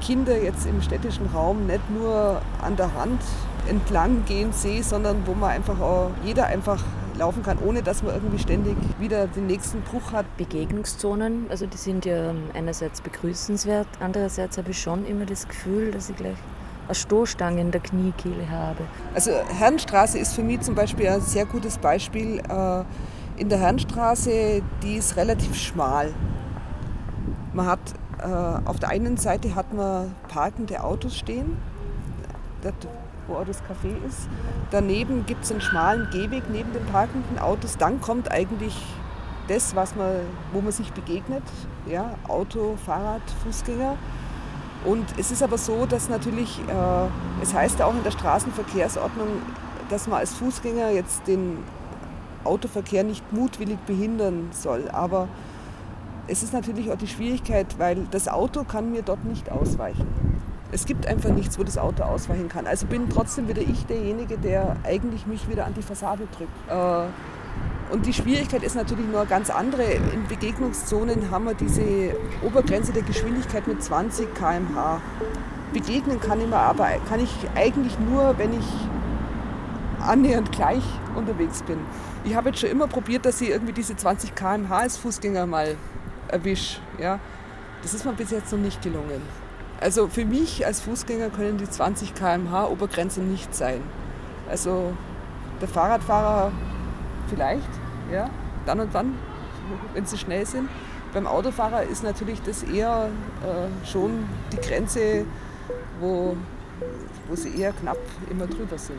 Kinder 0.00 0.40
jetzt 0.40 0.66
im 0.66 0.82
städtischen 0.82 1.26
Raum 1.26 1.66
nicht 1.66 1.90
nur 1.90 2.40
an 2.62 2.76
der 2.76 2.94
Hand 2.94 3.20
entlang 3.68 4.24
gehen 4.24 4.52
sehe, 4.52 4.82
sondern 4.82 5.26
wo 5.26 5.34
man 5.34 5.50
einfach 5.50 5.80
auch, 5.80 6.10
jeder 6.24 6.46
einfach 6.46 6.82
laufen 7.18 7.42
kann, 7.42 7.58
ohne 7.58 7.82
dass 7.82 8.02
man 8.02 8.14
irgendwie 8.14 8.38
ständig 8.38 8.76
wieder 8.98 9.26
den 9.26 9.46
nächsten 9.46 9.82
Bruch 9.82 10.12
hat. 10.12 10.24
Begegnungszonen, 10.36 11.46
also 11.50 11.66
die 11.66 11.76
sind 11.76 12.04
ja 12.06 12.34
einerseits 12.54 13.00
begrüßenswert, 13.02 13.86
andererseits 14.00 14.56
habe 14.58 14.70
ich 14.70 14.80
schon 14.80 15.06
immer 15.06 15.26
das 15.26 15.46
Gefühl, 15.46 15.90
dass 15.92 16.08
ich 16.08 16.16
gleich 16.16 16.36
eine 16.86 16.94
Stoßstange 16.94 17.60
in 17.60 17.70
der 17.70 17.80
Kniekehle 17.80 18.50
habe. 18.50 18.84
Also 19.14 19.30
Herrenstraße 19.30 20.18
ist 20.18 20.34
für 20.34 20.42
mich 20.42 20.62
zum 20.62 20.74
Beispiel 20.74 21.08
ein 21.08 21.20
sehr 21.20 21.46
gutes 21.46 21.78
Beispiel. 21.78 22.40
Äh, 22.48 22.84
in 23.40 23.48
der 23.48 23.58
Herrenstraße, 23.58 24.62
die 24.82 24.96
ist 24.96 25.16
relativ 25.16 25.54
schmal. 25.54 26.12
Man 27.52 27.66
hat 27.66 27.80
äh, 28.22 28.68
auf 28.68 28.78
der 28.78 28.90
einen 28.90 29.16
Seite 29.16 29.54
hat 29.54 29.72
man 29.72 30.14
parkende 30.28 30.82
Autos 30.82 31.16
stehen, 31.16 31.56
dort, 32.62 32.74
wo 33.26 33.34
auch 33.34 33.44
das 33.44 33.58
Café 33.62 33.94
ist. 34.06 34.28
Daneben 34.70 35.26
gibt 35.26 35.44
es 35.44 35.50
einen 35.50 35.60
schmalen 35.60 36.08
Gehweg 36.10 36.44
neben 36.50 36.72
den 36.72 36.84
parkenden 36.86 37.38
Autos. 37.38 37.76
Dann 37.76 38.00
kommt 38.00 38.30
eigentlich 38.30 38.76
das, 39.48 39.74
was 39.74 39.96
man, 39.96 40.20
wo 40.52 40.60
man 40.60 40.72
sich 40.72 40.92
begegnet, 40.92 41.42
ja, 41.86 42.14
Auto, 42.28 42.76
Fahrrad, 42.84 43.22
Fußgänger. 43.44 43.96
Und 44.84 45.04
es 45.18 45.30
ist 45.30 45.42
aber 45.42 45.58
so, 45.58 45.86
dass 45.86 46.08
natürlich, 46.08 46.58
äh, 46.60 47.42
es 47.42 47.52
heißt 47.52 47.80
ja 47.80 47.86
auch 47.86 47.94
in 47.94 48.02
der 48.02 48.12
Straßenverkehrsordnung, 48.12 49.28
dass 49.90 50.06
man 50.06 50.20
als 50.20 50.32
Fußgänger 50.34 50.90
jetzt 50.90 51.26
den 51.26 51.58
Autoverkehr 52.44 53.04
nicht 53.04 53.32
mutwillig 53.32 53.78
behindern 53.80 54.48
soll. 54.52 54.88
Aber 54.90 55.28
es 56.30 56.44
ist 56.44 56.52
natürlich 56.52 56.92
auch 56.92 56.96
die 56.96 57.08
Schwierigkeit, 57.08 57.66
weil 57.78 58.06
das 58.12 58.28
Auto 58.28 58.62
kann 58.62 58.92
mir 58.92 59.02
dort 59.02 59.24
nicht 59.24 59.50
ausweichen. 59.50 60.06
Es 60.70 60.86
gibt 60.86 61.04
einfach 61.04 61.30
nichts, 61.30 61.58
wo 61.58 61.64
das 61.64 61.76
Auto 61.76 62.04
ausweichen 62.04 62.48
kann. 62.48 62.68
Also 62.68 62.86
bin 62.86 63.10
trotzdem 63.10 63.48
wieder 63.48 63.62
ich 63.62 63.84
derjenige, 63.86 64.38
der 64.38 64.76
eigentlich 64.84 65.26
mich 65.26 65.48
wieder 65.48 65.66
an 65.66 65.74
die 65.74 65.82
Fassade 65.82 66.28
drückt. 66.36 66.52
Äh, 66.70 67.92
und 67.92 68.06
die 68.06 68.12
Schwierigkeit 68.12 68.62
ist 68.62 68.76
natürlich 68.76 69.06
nur 69.08 69.26
ganz 69.26 69.50
andere. 69.50 69.82
In 69.82 70.28
Begegnungszonen 70.28 71.32
haben 71.32 71.46
wir 71.46 71.54
diese 71.54 72.14
Obergrenze 72.46 72.92
der 72.92 73.02
Geschwindigkeit 73.02 73.66
mit 73.66 73.82
20 73.82 74.32
km/h. 74.32 75.00
Begegnen 75.72 76.20
kann 76.20 76.40
ich 76.40 76.46
mir 76.46 76.56
aber 76.56 76.86
kann 77.08 77.18
ich 77.18 77.34
eigentlich 77.56 77.98
nur, 77.98 78.38
wenn 78.38 78.52
ich 78.52 78.66
annähernd 80.00 80.52
gleich 80.52 80.84
unterwegs 81.16 81.64
bin. 81.64 81.78
Ich 82.22 82.36
habe 82.36 82.50
jetzt 82.50 82.60
schon 82.60 82.70
immer 82.70 82.86
probiert, 82.86 83.26
dass 83.26 83.40
ich 83.40 83.50
irgendwie 83.50 83.72
diese 83.72 83.96
20 83.96 84.36
km/h 84.36 84.76
als 84.76 84.96
Fußgänger 84.96 85.46
mal 85.46 85.74
erwische. 86.32 86.80
Ja? 86.98 87.18
Das 87.82 87.94
ist 87.94 88.04
mir 88.04 88.12
bis 88.12 88.30
jetzt 88.30 88.52
noch 88.52 88.58
nicht 88.58 88.82
gelungen. 88.82 89.22
Also 89.80 90.08
für 90.08 90.24
mich 90.24 90.66
als 90.66 90.80
Fußgänger 90.82 91.30
können 91.30 91.56
die 91.56 91.68
20 91.68 92.14
km/h 92.14 92.68
Obergrenze 92.68 93.20
nicht 93.20 93.54
sein. 93.54 93.80
Also 94.48 94.92
der 95.60 95.68
Fahrradfahrer 95.68 96.52
vielleicht, 97.28 97.68
ja, 98.12 98.28
dann 98.66 98.80
und 98.80 98.92
wann, 98.92 99.14
wenn 99.94 100.04
sie 100.04 100.18
schnell 100.18 100.44
sind. 100.44 100.68
Beim 101.12 101.26
Autofahrer 101.26 101.82
ist 101.84 102.04
natürlich 102.04 102.40
das 102.42 102.62
eher 102.62 103.08
äh, 103.42 103.86
schon 103.86 104.28
die 104.52 104.58
Grenze, 104.58 105.24
wo, 105.98 106.36
wo 107.28 107.34
sie 107.34 107.60
eher 107.60 107.72
knapp 107.72 107.98
immer 108.30 108.46
drüber 108.46 108.78
sind. 108.78 108.98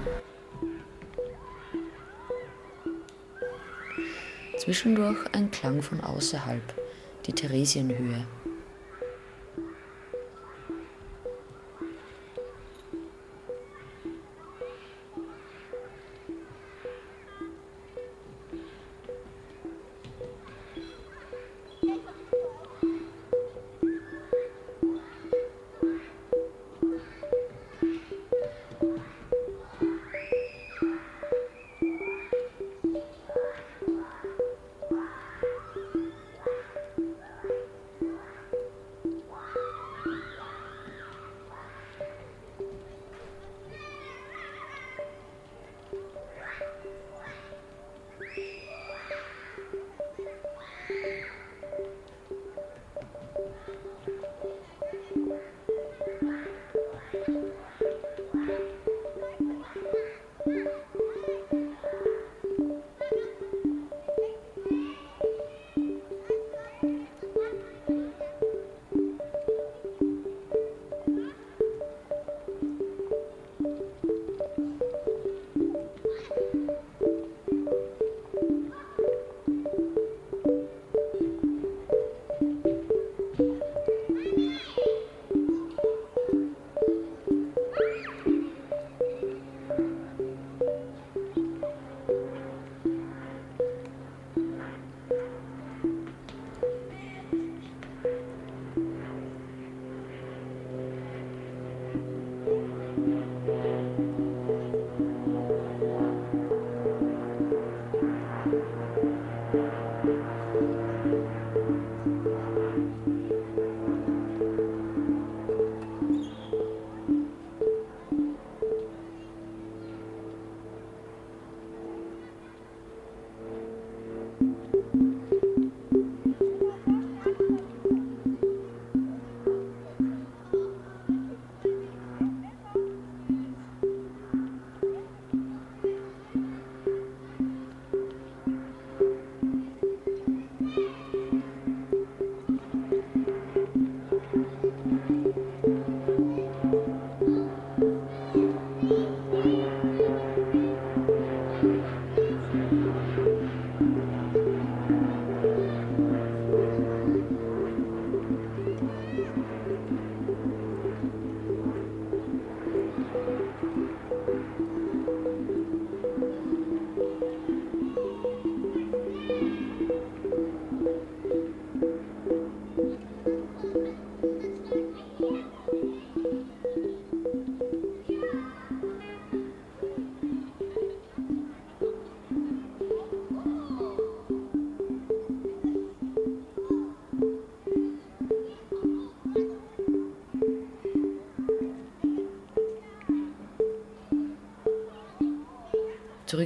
Zwischendurch 4.57 5.17
ein 5.33 5.49
Klang 5.51 5.81
von 5.81 6.01
außerhalb, 6.01 6.61
die 7.27 7.33
Theresienhöhe. 7.33 8.25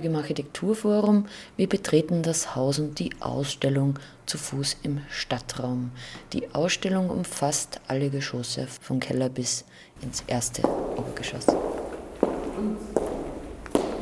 Im 0.06 0.16
Architekturforum. 0.16 1.26
Wir 1.58 1.68
betreten 1.68 2.24
das 2.24 2.56
Haus 2.56 2.80
und 2.80 3.00
die 3.00 3.12
Ausstellung 3.20 4.00
zu 4.26 4.38
Fuß 4.38 4.78
im 4.84 5.00
Stadtraum. 5.10 5.92
Die 6.34 6.54
Ausstellung 6.54 7.10
umfasst 7.10 7.80
alle 7.88 8.10
Geschosse 8.10 8.68
vom 8.82 9.00
Keller 9.00 9.30
bis 9.30 9.66
ins 10.02 10.24
erste 10.28 10.62
Obergeschoss. 10.98 11.48
Und 11.48 12.78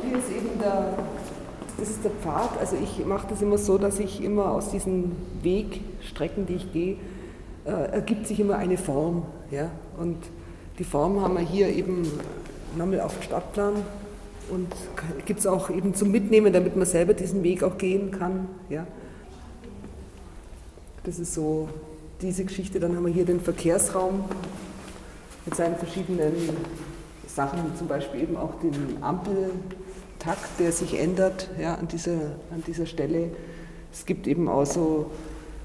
hier 0.02 0.18
ist 0.18 0.30
eben 0.30 0.58
der, 0.60 0.96
das 1.78 1.90
ist 1.90 2.04
der 2.04 2.10
Pfad. 2.10 2.58
Also 2.58 2.76
ich 2.76 3.04
mache 3.04 3.26
das 3.28 3.42
immer 3.42 3.58
so, 3.58 3.78
dass 3.78 3.98
ich 3.98 4.22
immer 4.22 4.50
aus 4.50 4.70
diesen 4.70 5.16
Wegstrecken, 5.42 6.46
die 6.46 6.54
ich 6.54 6.72
gehe, 6.72 6.96
äh, 7.64 7.92
ergibt 7.92 8.26
sich 8.26 8.40
immer 8.40 8.56
eine 8.56 8.76
Form. 8.76 9.24
Ja? 9.50 9.70
Und 9.98 10.18
die 10.78 10.84
Form 10.84 11.20
haben 11.20 11.34
wir 11.34 11.42
hier 11.42 11.68
eben 11.68 12.10
nochmal 12.76 13.00
auf 13.00 13.14
dem 13.14 13.22
Stadtplan 13.22 13.74
und 14.50 14.68
gibt 15.26 15.40
es 15.40 15.46
auch 15.46 15.70
eben 15.70 15.94
zum 15.94 16.10
Mitnehmen, 16.10 16.52
damit 16.52 16.76
man 16.76 16.86
selber 16.86 17.14
diesen 17.14 17.42
Weg 17.42 17.62
auch 17.62 17.78
gehen 17.78 18.10
kann. 18.10 18.48
Ja. 18.68 18.86
Das 21.04 21.18
ist 21.18 21.34
so 21.34 21.68
diese 22.20 22.44
Geschichte. 22.44 22.80
Dann 22.80 22.96
haben 22.96 23.06
wir 23.06 23.12
hier 23.12 23.24
den 23.24 23.40
Verkehrsraum 23.40 24.24
mit 25.44 25.54
seinen 25.54 25.76
verschiedenen 25.76 26.32
Sachen, 27.26 27.60
zum 27.76 27.88
Beispiel 27.88 28.22
eben 28.22 28.36
auch 28.36 28.54
den 28.60 29.02
Ampeltakt, 29.02 30.58
der 30.58 30.72
sich 30.72 30.98
ändert 30.98 31.50
ja, 31.60 31.74
an, 31.74 31.88
dieser, 31.88 32.12
an 32.50 32.62
dieser 32.66 32.86
Stelle. 32.86 33.30
Es 33.92 34.06
gibt 34.06 34.26
eben 34.26 34.48
auch 34.48 34.64
so, 34.64 35.10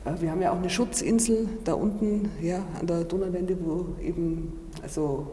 äh, 0.05 0.19
wir 0.21 0.31
haben 0.31 0.41
ja 0.41 0.51
auch 0.51 0.57
eine 0.57 0.69
Schutzinsel 0.69 1.47
da 1.63 1.73
unten 1.73 2.29
ja, 2.41 2.63
an 2.79 2.87
der 2.87 3.03
Donauwende, 3.03 3.57
wo 3.61 3.95
eben 4.03 4.53
also 4.81 5.27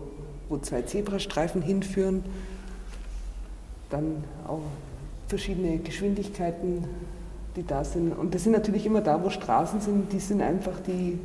wo 0.49 0.59
zwei 0.59 0.83
Zebrastreifen 0.83 1.63
hinführen 1.63 2.25
dann 3.91 4.25
auch 4.47 4.63
verschiedene 5.29 5.79
Geschwindigkeiten, 5.79 6.85
die 7.57 7.67
da 7.67 7.85
sind. 7.85 8.13
Und 8.13 8.35
das 8.35 8.45
sind 8.45 8.53
natürlich 8.53 8.87
immer 8.87 9.01
da, 9.01 9.23
wo 9.23 9.31
Straßen 9.31 9.81
sind, 9.81 10.13
die 10.13 10.21
sind 10.21 10.41
einfach, 10.41 10.79
die, 10.87 11.19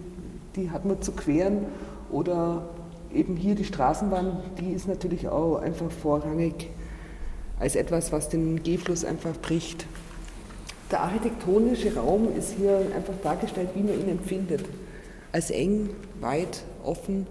die 0.56 0.72
hat 0.72 0.86
man 0.86 1.02
zu 1.02 1.12
queren. 1.12 1.66
Oder 2.12 2.64
eben 3.14 3.36
hier 3.36 3.56
die 3.56 3.66
Straßenbahn, 3.66 4.38
die 4.60 4.72
ist 4.72 4.88
natürlich 4.88 5.28
auch 5.28 5.58
einfach 5.58 5.92
vorrangig 5.92 6.70
als 7.60 7.76
etwas, 7.76 8.12
was 8.12 8.30
den 8.30 8.64
Gehfluss 8.64 9.06
einfach 9.06 9.34
bricht. 9.42 9.86
Der 10.90 11.02
architektonische 11.02 11.96
Raum 11.96 12.28
ist 12.38 12.56
hier 12.58 12.88
einfach 12.96 13.14
dargestellt, 13.24 13.70
wie 13.76 13.84
man 13.84 14.00
ihn 14.00 14.10
empfindet. 14.10 14.66
Als 15.32 15.52
eng, 15.52 15.92
weit, 16.20 16.64
offen. 16.84 17.28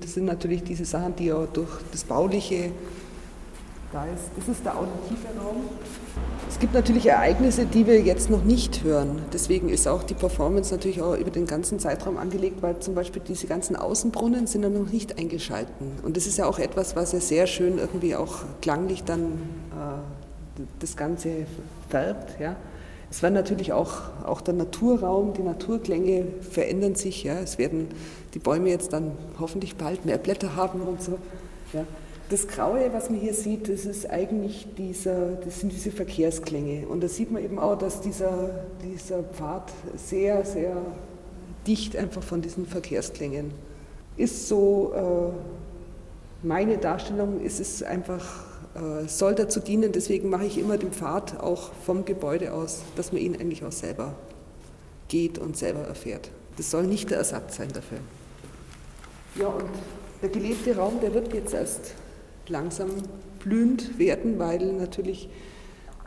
Das 0.00 0.14
sind 0.14 0.26
natürlich 0.26 0.62
diese 0.62 0.84
Sachen, 0.84 1.16
die 1.16 1.32
auch 1.32 1.46
durch 1.46 1.70
das 1.92 2.04
Bauliche 2.04 2.72
da 3.96 4.04
ist. 4.04 4.30
Das 4.36 4.48
ist 4.48 4.64
der 4.64 4.76
auditive 4.76 5.26
Raum. 5.40 5.64
Es 6.48 6.58
gibt 6.58 6.74
natürlich 6.74 7.06
Ereignisse, 7.06 7.66
die 7.66 7.86
wir 7.86 8.00
jetzt 8.00 8.30
noch 8.30 8.44
nicht 8.44 8.84
hören. 8.84 9.22
Deswegen 9.32 9.68
ist 9.68 9.88
auch 9.88 10.02
die 10.02 10.14
Performance 10.14 10.72
natürlich 10.72 11.00
auch 11.00 11.16
über 11.16 11.30
den 11.30 11.46
ganzen 11.46 11.78
Zeitraum 11.78 12.18
angelegt, 12.18 12.62
weil 12.62 12.78
zum 12.78 12.94
Beispiel 12.94 13.22
diese 13.26 13.46
ganzen 13.46 13.74
Außenbrunnen 13.74 14.46
sind 14.46 14.62
ja 14.62 14.68
noch 14.68 14.90
nicht 14.90 15.18
eingeschalten. 15.18 15.92
Und 16.02 16.16
das 16.16 16.26
ist 16.26 16.36
ja 16.36 16.46
auch 16.46 16.58
etwas, 16.58 16.94
was 16.94 17.12
ja 17.12 17.20
sehr 17.20 17.46
schön 17.46 17.78
irgendwie 17.78 18.14
auch 18.14 18.44
klanglich 18.60 19.02
dann 19.04 19.32
äh, 19.72 20.62
das 20.78 20.96
Ganze 20.96 21.46
färbt. 21.88 22.38
Ja. 22.38 22.56
Es 23.10 23.22
wird 23.22 23.32
natürlich 23.32 23.72
auch, 23.72 24.02
auch 24.26 24.40
der 24.40 24.54
Naturraum, 24.54 25.32
die 25.32 25.42
Naturklänge 25.42 26.26
verändern 26.42 26.96
sich. 26.96 27.24
Ja. 27.24 27.38
Es 27.38 27.56
werden 27.56 27.88
die 28.34 28.40
Bäume 28.40 28.68
jetzt 28.68 28.92
dann 28.92 29.12
hoffentlich 29.40 29.76
bald 29.76 30.04
mehr 30.04 30.18
Blätter 30.18 30.54
haben 30.54 30.82
und 30.82 31.02
so. 31.02 31.18
Ja. 31.72 31.84
Das 32.28 32.48
Graue, 32.48 32.92
was 32.92 33.08
man 33.08 33.20
hier 33.20 33.34
sieht, 33.34 33.68
das 33.68 33.84
ist 33.84 34.10
eigentlich 34.10 34.66
dieser, 34.76 35.36
das 35.36 35.60
sind 35.60 35.72
diese 35.72 35.92
Verkehrsklänge. 35.92 36.88
Und 36.88 37.00
da 37.02 37.08
sieht 37.08 37.30
man 37.30 37.44
eben 37.44 37.58
auch, 37.58 37.78
dass 37.78 38.00
dieser, 38.00 38.66
dieser 38.82 39.22
Pfad 39.22 39.70
sehr, 39.94 40.44
sehr 40.44 40.76
dicht 41.68 41.96
einfach 41.96 42.24
von 42.24 42.42
diesen 42.42 42.66
Verkehrsklängen 42.66 43.52
ist. 44.16 44.48
So 44.48 44.92
äh, 44.92 46.46
meine 46.46 46.78
Darstellung, 46.78 47.40
ist 47.40 47.60
es 47.60 47.84
einfach, 47.84 48.24
äh, 48.74 49.06
soll 49.06 49.36
dazu 49.36 49.60
dienen, 49.60 49.92
deswegen 49.92 50.28
mache 50.28 50.46
ich 50.46 50.58
immer 50.58 50.78
den 50.78 50.90
Pfad 50.90 51.38
auch 51.40 51.72
vom 51.84 52.04
Gebäude 52.04 52.52
aus, 52.52 52.82
dass 52.96 53.12
man 53.12 53.22
ihn 53.22 53.34
eigentlich 53.34 53.64
auch 53.64 53.72
selber 53.72 54.14
geht 55.06 55.38
und 55.38 55.56
selber 55.56 55.82
erfährt. 55.82 56.30
Das 56.56 56.72
soll 56.72 56.88
nicht 56.88 57.10
der 57.10 57.18
Ersatz 57.18 57.56
sein 57.56 57.68
dafür. 57.72 57.98
Ja, 59.38 59.46
und 59.46 59.70
der 60.22 60.28
gelebte 60.28 60.74
Raum, 60.76 60.94
der 61.00 61.14
wird 61.14 61.32
jetzt 61.32 61.54
erst 61.54 61.94
langsam 62.48 62.90
blühend 63.38 63.98
werden, 63.98 64.38
weil 64.38 64.72
natürlich, 64.72 65.28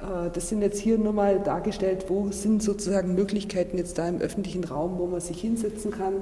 äh, 0.02 0.30
das 0.32 0.50
sind 0.50 0.62
jetzt 0.62 0.80
hier 0.80 0.98
nur 0.98 1.14
mal 1.14 1.40
dargestellt, 1.40 2.06
wo 2.08 2.32
sind 2.32 2.62
sozusagen 2.62 3.16
Möglichkeiten 3.16 3.78
jetzt 3.78 3.98
da 3.98 4.08
im 4.08 4.20
öffentlichen 4.20 4.64
Raum, 4.64 4.98
wo 4.98 5.08
man 5.08 5.22
sich 5.22 5.40
hinsetzen 5.40 5.92
kann. 5.92 6.14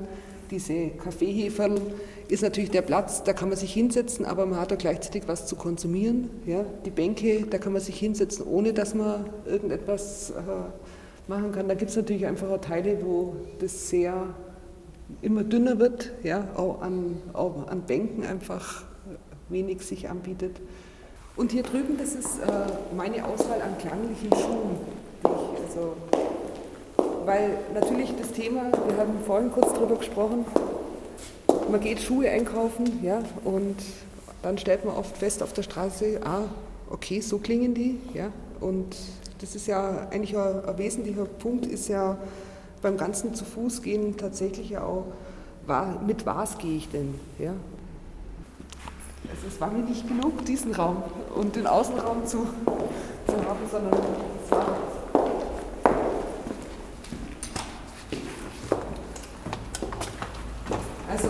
Diese 0.51 0.89
Kaffeeheferl 0.91 1.81
ist 2.29 2.41
natürlich 2.41 2.71
der 2.71 2.81
Platz, 2.81 3.23
da 3.23 3.33
kann 3.33 3.49
man 3.49 3.57
sich 3.57 3.73
hinsetzen, 3.73 4.25
aber 4.25 4.45
man 4.45 4.59
hat 4.59 4.71
auch 4.71 4.77
gleichzeitig 4.77 5.23
was 5.27 5.45
zu 5.45 5.55
konsumieren. 5.55 6.29
Ja? 6.45 6.63
Die 6.85 6.89
Bänke, 6.89 7.45
da 7.49 7.57
kann 7.57 7.73
man 7.73 7.81
sich 7.81 7.99
hinsetzen, 7.99 8.45
ohne 8.45 8.73
dass 8.73 8.95
man 8.95 9.25
irgendetwas 9.45 10.31
äh, 10.31 10.33
machen 11.29 11.51
kann. 11.51 11.67
Da 11.67 11.73
gibt 11.73 11.91
es 11.91 11.97
natürlich 11.97 12.25
einfach 12.25 12.49
auch 12.49 12.61
Teile, 12.61 12.99
wo 13.03 13.35
das 13.59 13.89
sehr 13.89 14.33
immer 15.21 15.43
dünner 15.43 15.79
wird, 15.79 16.13
ja? 16.23 16.47
auch, 16.55 16.81
an, 16.81 17.17
auch 17.33 17.67
an 17.67 17.81
Bänken 17.81 18.23
einfach 18.23 18.85
wenig 19.49 19.81
sich 19.81 20.09
anbietet. 20.09 20.57
Und 21.35 21.51
hier 21.51 21.63
drüben, 21.63 21.97
das 21.97 22.15
ist 22.15 22.39
äh, 22.39 22.95
meine 22.95 23.25
Auswahl 23.25 23.61
an 23.61 23.77
klanglichen 23.77 24.31
Schuhen. 24.31 24.77
also, 25.23 25.93
weil 27.25 27.51
natürlich 27.73 28.13
das 28.17 28.31
Thema, 28.31 28.71
wir 28.87 28.97
haben 28.97 29.19
vorhin 29.25 29.51
kurz 29.51 29.73
darüber 29.73 29.97
gesprochen, 29.97 30.45
man 31.69 31.79
geht 31.79 31.99
Schuhe 31.99 32.29
einkaufen, 32.29 33.03
ja, 33.03 33.19
und 33.43 33.75
dann 34.41 34.57
stellt 34.57 34.85
man 34.85 34.95
oft 34.95 35.17
fest 35.17 35.43
auf 35.43 35.53
der 35.53 35.63
Straße, 35.63 36.21
ah, 36.23 36.43
okay, 36.89 37.19
so 37.21 37.37
klingen 37.37 37.73
die, 37.73 37.99
ja, 38.13 38.31
und 38.61 38.95
das 39.39 39.55
ist 39.55 39.67
ja 39.67 40.07
eigentlich 40.09 40.37
ein, 40.37 40.65
ein 40.65 40.77
wesentlicher 40.77 41.25
Punkt, 41.25 41.65
ist 41.65 41.89
ja 41.89 42.17
beim 42.81 42.97
ganzen 42.97 43.33
zu 43.35 43.45
Fuß 43.45 43.81
gehen 43.81 44.17
tatsächlich 44.17 44.71
ja 44.71 44.83
auch, 44.83 45.05
mit 46.05 46.25
was 46.25 46.57
gehe 46.57 46.77
ich 46.77 46.89
denn, 46.89 47.13
ja, 47.39 47.53
also 49.37 49.47
es 49.53 49.61
war 49.61 49.69
mir 49.69 49.83
nicht 49.83 50.07
genug, 50.07 50.43
diesen 50.45 50.73
Raum 50.73 51.03
und 51.35 51.55
den 51.55 51.67
Außenraum 51.67 52.25
zu, 52.25 52.47
zu 53.27 53.33
haben, 53.33 53.59
sondern 53.71 53.93
es 53.93 54.51
war 54.51 54.77
Also 61.09 61.29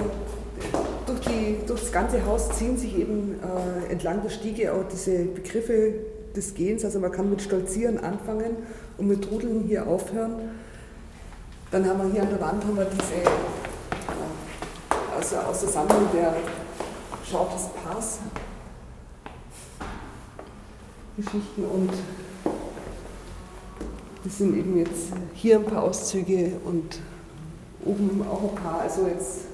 durch, 1.06 1.20
die, 1.20 1.58
durch, 1.68 1.82
das 1.82 1.92
ganze 1.92 2.26
Haus 2.26 2.50
ziehen 2.58 2.78
sich 2.78 2.98
eben 2.98 3.36
äh, 3.42 3.92
entlang 3.92 4.22
der 4.24 4.30
Stiege 4.30 4.74
auch 4.74 4.86
diese 4.92 5.26
Begriffe 5.26 5.94
des 6.36 6.56
Gehens. 6.56 6.84
Also 6.84 7.00
man 7.00 7.12
kann 7.12 7.30
mit 7.30 7.42
Stolzieren 7.42 8.00
anfangen 8.00 8.58
und 8.98 9.08
mit 9.08 9.24
Trudeln 9.24 9.66
hier 9.68 9.86
aufhören. 9.86 10.50
Dann 11.72 11.88
haben 11.88 12.02
wir 12.02 12.12
hier 12.12 12.22
an 12.24 12.30
der 12.30 12.42
Wand 12.42 12.64
haben 12.64 12.78
wir 12.78 12.86
diese, 12.86 13.16
äh, 13.16 13.28
also 15.16 15.36
aus 15.38 15.60
der 15.60 15.70
Sammlung 15.70 16.08
der 16.14 16.34
Shortest 17.30 17.70
Pass 17.84 18.20
Geschichten 21.18 21.66
und 21.66 21.92
das 24.24 24.38
sind 24.38 24.58
eben 24.58 24.78
jetzt 24.78 25.12
hier 25.34 25.58
ein 25.58 25.66
paar 25.66 25.84
Auszüge 25.84 26.54
und 26.64 27.00
oben 27.84 28.26
auch 28.30 28.44
ein 28.44 28.56
paar. 28.56 28.82
Also 28.82 29.08
jetzt 29.08 29.46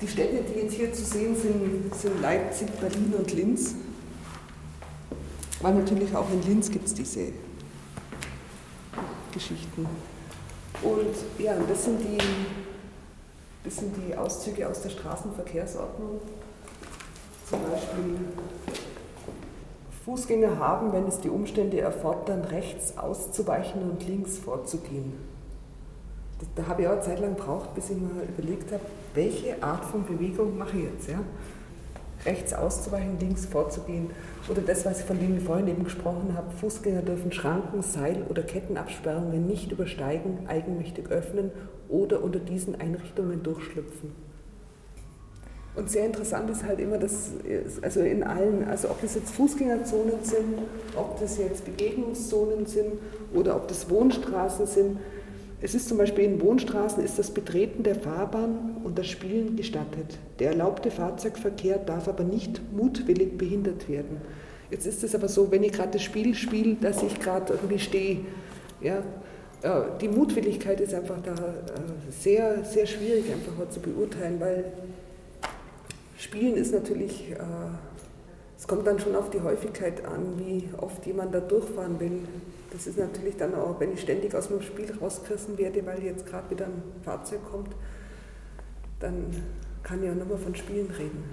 die 0.00 0.08
Städte, 0.08 0.44
die 0.44 0.60
jetzt 0.60 0.74
hier 0.74 0.92
zu 0.92 1.04
sehen 1.04 1.36
sind, 1.36 1.94
sind 1.94 2.22
Leipzig, 2.22 2.68
Berlin 2.80 3.14
und 3.18 3.32
Linz. 3.32 3.74
Weil 5.60 5.74
natürlich 5.74 6.14
auch 6.14 6.30
in 6.30 6.42
Linz 6.42 6.70
gibt 6.70 6.86
es 6.86 6.94
diese 6.94 7.28
Geschichten. 9.32 9.86
Und 10.82 11.42
ja, 11.42 11.54
das 11.68 11.84
sind 11.84 12.00
die 12.00 12.18
das 13.64 13.76
sind 13.76 13.94
die 13.96 14.14
Auszüge 14.14 14.68
aus 14.68 14.82
der 14.82 14.90
Straßenverkehrsordnung. 14.90 16.20
Zum 17.48 17.58
Beispiel, 17.70 18.18
Fußgänger 20.04 20.58
haben, 20.58 20.92
wenn 20.92 21.06
es 21.06 21.20
die 21.20 21.30
Umstände 21.30 21.80
erfordern, 21.80 22.42
rechts 22.42 22.98
auszuweichen 22.98 23.90
und 23.90 24.06
links 24.06 24.36
vorzugehen. 24.36 25.14
Da 26.56 26.66
habe 26.66 26.82
ich 26.82 26.88
auch 26.88 26.92
eine 26.92 27.00
Zeit 27.00 27.20
lang 27.20 27.36
gebraucht, 27.36 27.74
bis 27.74 27.88
ich 27.88 27.96
mir 27.96 28.10
überlegt 28.36 28.70
habe, 28.70 28.82
welche 29.14 29.62
Art 29.62 29.84
von 29.84 30.04
Bewegung 30.04 30.58
mache 30.58 30.76
ich 30.76 30.84
jetzt. 30.84 31.08
Ja? 31.08 31.20
Rechts 32.26 32.52
auszuweichen, 32.52 33.18
links 33.18 33.46
vorzugehen. 33.46 34.10
Oder 34.50 34.60
das, 34.60 34.84
was 34.84 35.00
ich 35.00 35.06
von 35.06 35.18
dem 35.18 35.38
ich 35.38 35.42
vorhin 35.42 35.68
eben 35.68 35.84
gesprochen 35.84 36.34
habe, 36.36 36.50
Fußgänger 36.50 37.02
dürfen 37.02 37.32
Schranken, 37.32 37.82
Seil- 37.82 38.26
oder 38.28 38.42
Kettenabsperrungen 38.42 39.46
nicht 39.46 39.72
übersteigen, 39.72 40.46
eigenmächtig 40.48 41.08
öffnen 41.08 41.50
oder 41.88 42.22
unter 42.22 42.38
diesen 42.38 42.80
Einrichtungen 42.80 43.42
durchschlüpfen. 43.42 44.12
Und 45.76 45.90
sehr 45.90 46.06
interessant 46.06 46.48
ist 46.50 46.64
halt 46.64 46.78
immer, 46.78 46.98
dass 46.98 47.32
also 47.82 48.00
in 48.00 48.22
allen, 48.22 48.64
also 48.64 48.90
ob 48.90 49.00
das 49.02 49.16
jetzt 49.16 49.30
Fußgängerzonen 49.32 50.22
sind, 50.22 50.58
ob 50.96 51.18
das 51.18 51.36
jetzt 51.38 51.64
Begegnungszonen 51.64 52.66
sind 52.66 52.92
oder 53.34 53.56
ob 53.56 53.66
das 53.66 53.90
Wohnstraßen 53.90 54.66
sind. 54.66 54.98
Es 55.60 55.74
ist 55.74 55.88
zum 55.88 55.98
Beispiel 55.98 56.24
in 56.24 56.40
Wohnstraßen 56.40 57.02
ist 57.02 57.18
das 57.18 57.30
Betreten 57.30 57.82
der 57.82 57.96
Fahrbahn 57.96 58.76
und 58.84 58.98
das 58.98 59.08
Spielen 59.08 59.56
gestattet. 59.56 60.18
Der 60.38 60.50
erlaubte 60.50 60.90
Fahrzeugverkehr 60.90 61.78
darf 61.78 62.06
aber 62.06 62.22
nicht 62.22 62.60
mutwillig 62.72 63.36
behindert 63.36 63.88
werden. 63.88 64.20
Jetzt 64.70 64.86
ist 64.86 65.02
es 65.02 65.14
aber 65.14 65.28
so, 65.28 65.50
wenn 65.50 65.64
ich 65.64 65.72
gerade 65.72 65.92
das 65.92 66.02
Spiel 66.02 66.34
spiele, 66.34 66.76
dass 66.76 67.02
ich 67.02 67.18
gerade 67.18 67.52
irgendwie 67.52 67.78
stehe. 67.78 68.20
Ja, 68.80 69.02
die 70.00 70.08
Mutwilligkeit 70.08 70.80
ist 70.80 70.92
einfach 70.92 71.16
da 71.22 71.32
äh, 71.32 72.10
sehr, 72.10 72.64
sehr 72.64 72.86
schwierig 72.86 73.24
einfach 73.32 73.68
zu 73.70 73.80
beurteilen, 73.80 74.38
weil 74.38 74.72
Spielen 76.18 76.56
ist 76.56 76.72
natürlich, 76.72 77.30
äh, 77.32 77.36
es 78.58 78.66
kommt 78.66 78.86
dann 78.86 78.98
schon 78.98 79.16
auf 79.16 79.30
die 79.30 79.40
Häufigkeit 79.40 80.04
an, 80.04 80.38
wie 80.38 80.68
oft 80.76 81.06
jemand 81.06 81.34
da 81.34 81.40
durchfahren 81.40 81.98
will. 81.98 82.20
Das 82.72 82.86
ist 82.86 82.98
natürlich 82.98 83.36
dann 83.36 83.54
auch, 83.54 83.80
wenn 83.80 83.94
ich 83.94 84.00
ständig 84.02 84.34
aus 84.34 84.48
dem 84.48 84.60
Spiel 84.60 84.92
rausgerissen 85.00 85.56
werde, 85.56 85.84
weil 85.86 86.02
jetzt 86.02 86.26
gerade 86.26 86.50
wieder 86.50 86.66
ein 86.66 86.82
Fahrzeug 87.02 87.40
kommt, 87.50 87.70
dann 89.00 89.30
kann 89.82 90.02
ich 90.02 90.10
auch 90.10 90.14
nochmal 90.14 90.38
von 90.38 90.54
Spielen 90.54 90.90
reden. 90.90 91.24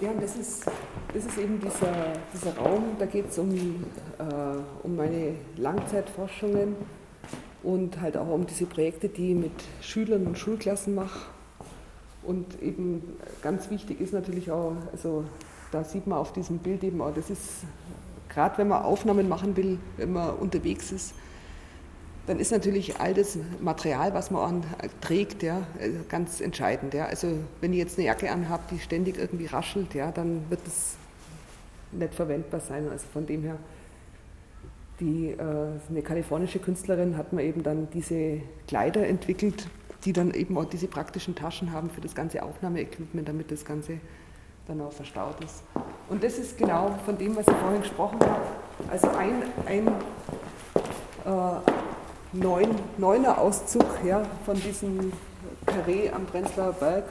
Ja, 0.00 0.08
das 0.18 0.34
ist, 0.36 0.64
das 1.12 1.26
ist 1.26 1.36
eben 1.36 1.60
dieser, 1.60 1.92
dieser 2.32 2.56
Raum, 2.56 2.96
da 2.98 3.04
geht 3.04 3.28
es 3.28 3.38
um, 3.38 3.54
äh, 3.54 4.24
um 4.82 4.96
meine 4.96 5.34
Langzeitforschungen 5.58 6.74
und 7.62 8.00
halt 8.00 8.16
auch 8.16 8.28
um 8.28 8.46
diese 8.46 8.64
Projekte, 8.64 9.10
die 9.10 9.32
ich 9.32 9.36
mit 9.36 9.52
Schülern 9.82 10.26
und 10.26 10.38
Schulklassen 10.38 10.94
mache. 10.94 11.28
Und 12.22 12.62
eben 12.62 13.02
ganz 13.42 13.68
wichtig 13.68 14.00
ist 14.00 14.14
natürlich 14.14 14.50
auch, 14.50 14.72
also 14.90 15.24
da 15.70 15.84
sieht 15.84 16.06
man 16.06 16.18
auf 16.18 16.32
diesem 16.32 16.58
Bild 16.58 16.82
eben 16.82 17.02
auch, 17.02 17.12
das 17.14 17.28
ist 17.28 17.64
gerade 18.30 18.56
wenn 18.56 18.68
man 18.68 18.82
Aufnahmen 18.82 19.28
machen 19.28 19.54
will, 19.54 19.78
wenn 19.98 20.14
man 20.14 20.30
unterwegs 20.36 20.92
ist, 20.92 21.12
dann 22.30 22.38
ist 22.38 22.52
natürlich 22.52 23.00
all 23.00 23.12
das 23.12 23.36
Material, 23.60 24.14
was 24.14 24.30
man 24.30 24.62
trägt, 25.00 25.42
ja, 25.42 25.66
ganz 26.08 26.40
entscheidend. 26.40 26.94
Ja. 26.94 27.06
Also 27.06 27.26
wenn 27.60 27.72
ich 27.72 27.80
jetzt 27.80 27.98
eine 27.98 28.06
Jacke 28.06 28.30
anhabe, 28.30 28.62
die 28.70 28.78
ständig 28.78 29.18
irgendwie 29.18 29.46
raschelt, 29.46 29.94
ja, 29.94 30.12
dann 30.12 30.48
wird 30.48 30.60
das 30.64 30.94
nicht 31.90 32.14
verwendbar 32.14 32.60
sein. 32.60 32.88
Also 32.88 33.08
von 33.12 33.26
dem 33.26 33.42
her 33.42 33.56
die, 35.00 35.30
äh, 35.30 35.36
eine 35.88 36.02
kalifornische 36.02 36.60
Künstlerin 36.60 37.16
hat 37.16 37.32
mir 37.32 37.42
eben 37.42 37.64
dann 37.64 37.88
diese 37.92 38.42
Kleider 38.68 39.04
entwickelt, 39.08 39.66
die 40.04 40.12
dann 40.12 40.32
eben 40.32 40.56
auch 40.56 40.66
diese 40.66 40.86
praktischen 40.86 41.34
Taschen 41.34 41.72
haben 41.72 41.90
für 41.90 42.00
das 42.00 42.14
ganze 42.14 42.44
Aufnahmeequipment, 42.44 43.28
damit 43.28 43.50
das 43.50 43.64
Ganze 43.64 43.98
dann 44.68 44.80
auch 44.82 44.92
verstaut 44.92 45.42
ist. 45.42 45.64
Und 46.08 46.22
das 46.22 46.38
ist 46.38 46.56
genau 46.56 46.96
von 47.04 47.18
dem, 47.18 47.34
was 47.34 47.48
ich 47.48 47.56
vorhin 47.56 47.80
gesprochen 47.80 48.20
habe. 48.20 48.46
Also 48.88 49.08
ein, 49.08 49.42
ein 49.66 49.88
äh, 51.24 51.89
neun, 52.32 52.68
neuner 52.98 53.38
Auszug 53.38 53.86
ja, 54.04 54.22
von 54.44 54.56
diesem 54.60 55.12
Karree 55.66 56.10
am 56.10 56.26
Prenzlauer 56.26 56.72
Berg, 56.72 57.04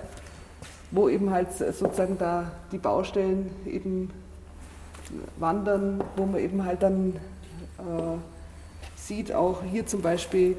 wo 0.91 1.09
eben 1.09 1.31
halt 1.31 1.53
sozusagen 1.53 2.17
da 2.17 2.51
die 2.71 2.77
Baustellen 2.77 3.49
eben 3.65 4.11
wandern, 5.37 6.03
wo 6.15 6.25
man 6.25 6.39
eben 6.39 6.65
halt 6.65 6.83
dann 6.83 7.15
äh, 7.79 8.17
sieht, 8.95 9.33
auch 9.33 9.63
hier 9.63 9.85
zum 9.85 10.01
Beispiel, 10.01 10.57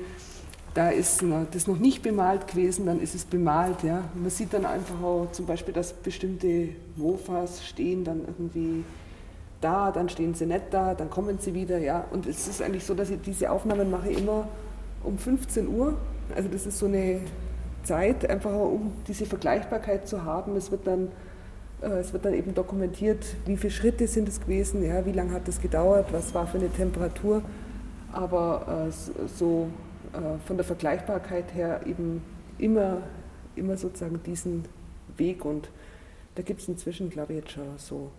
da 0.74 0.90
ist 0.90 1.22
das 1.52 1.66
noch 1.66 1.78
nicht 1.78 2.02
bemalt 2.02 2.46
gewesen, 2.48 2.86
dann 2.86 3.00
ist 3.00 3.14
es 3.14 3.24
bemalt. 3.24 3.82
Ja. 3.82 4.04
Man 4.14 4.30
sieht 4.30 4.52
dann 4.52 4.66
einfach 4.66 5.02
auch 5.02 5.28
zum 5.32 5.46
Beispiel, 5.46 5.74
dass 5.74 5.92
bestimmte 5.92 6.70
Mofas 6.96 7.64
stehen 7.66 8.04
dann 8.04 8.20
irgendwie 8.20 8.84
da, 9.60 9.90
dann 9.90 10.08
stehen 10.08 10.34
sie 10.34 10.46
nicht 10.46 10.64
da, 10.70 10.94
dann 10.94 11.10
kommen 11.10 11.38
sie 11.38 11.54
wieder. 11.54 11.78
Ja. 11.78 12.04
Und 12.10 12.26
es 12.26 12.48
ist 12.48 12.62
eigentlich 12.62 12.84
so, 12.84 12.94
dass 12.94 13.10
ich 13.10 13.20
diese 13.20 13.50
Aufnahmen 13.50 13.90
mache 13.90 14.10
immer 14.10 14.48
um 15.02 15.18
15 15.18 15.68
Uhr. 15.68 15.96
Also 16.34 16.48
das 16.48 16.66
ist 16.66 16.78
so 16.78 16.86
eine 16.86 17.20
Zeit, 17.82 18.28
einfach 18.28 18.52
um 18.52 18.92
diese 19.08 19.26
Vergleichbarkeit 19.26 20.06
zu 20.06 20.24
haben. 20.24 20.56
Es 20.56 20.70
wird 20.70 20.86
dann 20.86 21.08
äh, 21.82 22.00
es 22.00 22.12
wird 22.12 22.24
dann 22.24 22.34
eben 22.34 22.54
dokumentiert, 22.54 23.24
wie 23.46 23.56
viele 23.56 23.70
Schritte 23.70 24.06
sind 24.06 24.28
es 24.28 24.40
gewesen, 24.40 24.84
ja, 24.84 25.04
wie 25.06 25.12
lange 25.12 25.32
hat 25.32 25.48
es 25.48 25.60
gedauert, 25.60 26.12
was 26.12 26.34
war 26.34 26.46
für 26.46 26.58
eine 26.58 26.70
Temperatur. 26.70 27.42
Aber 28.12 28.88
äh, 28.88 29.28
so 29.28 29.68
äh, 30.12 30.38
von 30.46 30.56
der 30.56 30.64
Vergleichbarkeit 30.64 31.54
her 31.54 31.80
eben 31.86 32.22
immer, 32.58 32.98
immer 33.56 33.76
sozusagen 33.76 34.22
diesen 34.24 34.64
Weg. 35.16 35.44
Und 35.44 35.70
da 36.34 36.42
gibt 36.42 36.60
es 36.60 36.68
inzwischen, 36.68 37.10
glaube 37.10 37.34
ich, 37.34 37.40
jetzt 37.40 37.52
schon 37.52 37.64
so 37.76 38.10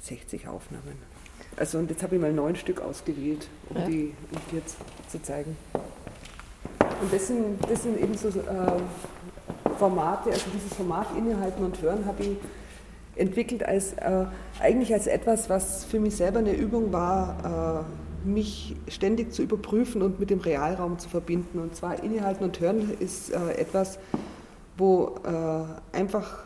60 0.00 0.48
Aufnahmen. 0.48 1.16
Also 1.56 1.78
und 1.78 1.90
jetzt 1.90 2.02
habe 2.02 2.16
ich 2.16 2.20
mal 2.20 2.32
neun 2.32 2.56
Stück 2.56 2.80
ausgewählt, 2.80 3.48
um, 3.70 3.76
ja. 3.76 3.86
die, 3.86 4.14
um 4.32 4.56
jetzt 4.56 4.76
zu 5.08 5.22
zeigen. 5.22 5.56
Und 7.00 7.12
das 7.12 7.26
sind, 7.26 7.58
das 7.68 7.82
sind 7.82 8.00
eben 8.00 8.16
so 8.16 8.28
äh, 8.28 9.72
Formate, 9.78 10.30
also 10.30 10.46
dieses 10.54 10.74
Format 10.74 11.06
Innehalten 11.16 11.64
und 11.64 11.80
Hören 11.80 12.04
habe 12.06 12.22
ich 12.22 12.36
entwickelt 13.16 13.64
als 13.64 13.94
äh, 13.94 14.26
eigentlich 14.60 14.92
als 14.92 15.06
etwas, 15.06 15.48
was 15.48 15.84
für 15.84 16.00
mich 16.00 16.16
selber 16.16 16.38
eine 16.38 16.52
Übung 16.52 16.92
war, 16.92 17.84
äh, 18.24 18.28
mich 18.28 18.76
ständig 18.88 19.32
zu 19.32 19.42
überprüfen 19.42 20.02
und 20.02 20.20
mit 20.20 20.30
dem 20.30 20.40
Realraum 20.40 20.98
zu 20.98 21.08
verbinden. 21.08 21.58
Und 21.58 21.76
zwar 21.76 22.02
Innehalten 22.02 22.44
und 22.44 22.60
Hören 22.60 22.90
ist 22.98 23.30
äh, 23.30 23.52
etwas, 23.52 23.98
wo 24.76 25.14
äh, 25.24 25.96
einfach 25.96 26.45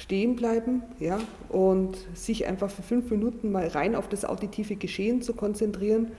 stehen 0.00 0.34
bleiben 0.34 0.82
ja, 0.98 1.18
und 1.50 1.96
sich 2.14 2.46
einfach 2.46 2.70
für 2.70 2.82
fünf 2.82 3.10
Minuten 3.10 3.52
mal 3.52 3.66
rein 3.68 3.94
auf 3.94 4.08
das 4.08 4.24
auditive 4.24 4.76
Geschehen 4.76 5.20
zu 5.20 5.34
konzentrieren. 5.34 6.12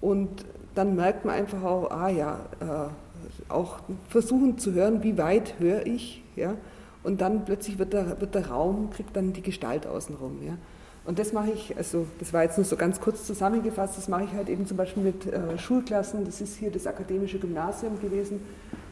Und 0.00 0.46
dann 0.74 0.96
merkt 0.96 1.24
man 1.24 1.34
einfach 1.34 1.62
auch, 1.62 1.90
ah 1.90 2.08
ja, 2.08 2.40
äh, 2.60 3.52
auch 3.52 3.80
versuchen 4.08 4.58
zu 4.58 4.72
hören, 4.72 5.02
wie 5.02 5.18
weit 5.18 5.54
höre 5.58 5.86
ich, 5.86 6.22
ja, 6.36 6.54
und 7.02 7.20
dann 7.20 7.44
plötzlich 7.44 7.78
wird 7.78 7.92
der, 7.92 8.20
wird 8.20 8.34
der 8.34 8.48
Raum, 8.48 8.90
kriegt 8.90 9.14
dann 9.16 9.32
die 9.32 9.42
Gestalt 9.42 9.86
außenrum, 9.86 10.42
ja. 10.46 10.56
Und 11.04 11.18
das 11.18 11.32
mache 11.32 11.50
ich, 11.50 11.76
also 11.76 12.06
das 12.18 12.32
war 12.32 12.42
jetzt 12.42 12.58
nur 12.58 12.66
so 12.66 12.76
ganz 12.76 13.00
kurz 13.00 13.24
zusammengefasst, 13.24 13.96
das 13.96 14.08
mache 14.08 14.24
ich 14.24 14.32
halt 14.32 14.48
eben 14.48 14.66
zum 14.66 14.76
Beispiel 14.76 15.02
mit 15.02 15.26
äh, 15.26 15.58
Schulklassen, 15.58 16.24
das 16.24 16.40
ist 16.40 16.56
hier 16.56 16.70
das 16.70 16.86
akademische 16.86 17.38
Gymnasium 17.38 17.98
gewesen, 18.00 18.40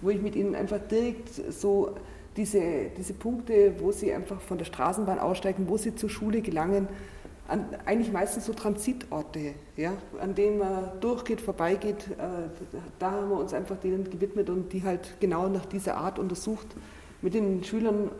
wo 0.00 0.10
ich 0.10 0.20
mit 0.20 0.34
ihnen 0.34 0.54
einfach 0.54 0.78
direkt 0.90 1.28
so 1.52 1.94
diese, 2.36 2.90
diese 2.96 3.14
Punkte, 3.14 3.74
wo 3.80 3.92
sie 3.92 4.12
einfach 4.12 4.40
von 4.40 4.58
der 4.58 4.64
Straßenbahn 4.64 5.18
aussteigen, 5.18 5.68
wo 5.68 5.76
sie 5.76 5.94
zur 5.94 6.10
Schule 6.10 6.42
gelangen, 6.42 6.88
an, 7.48 7.66
eigentlich 7.84 8.12
meistens 8.12 8.46
so 8.46 8.52
Transitorte, 8.52 9.54
ja, 9.76 9.92
an 10.20 10.34
denen 10.34 10.58
man 10.58 11.00
durchgeht, 11.00 11.40
vorbeigeht. 11.40 12.08
Äh, 12.18 12.48
da 12.98 13.12
haben 13.12 13.30
wir 13.30 13.38
uns 13.38 13.54
einfach 13.54 13.76
denen 13.76 14.10
gewidmet 14.10 14.50
und 14.50 14.72
die 14.72 14.82
halt 14.82 15.14
genau 15.20 15.48
nach 15.48 15.66
dieser 15.66 15.96
Art 15.96 16.18
untersucht. 16.18 16.66
Mit 17.22 17.34
den 17.34 17.62
Schülern 17.62 18.10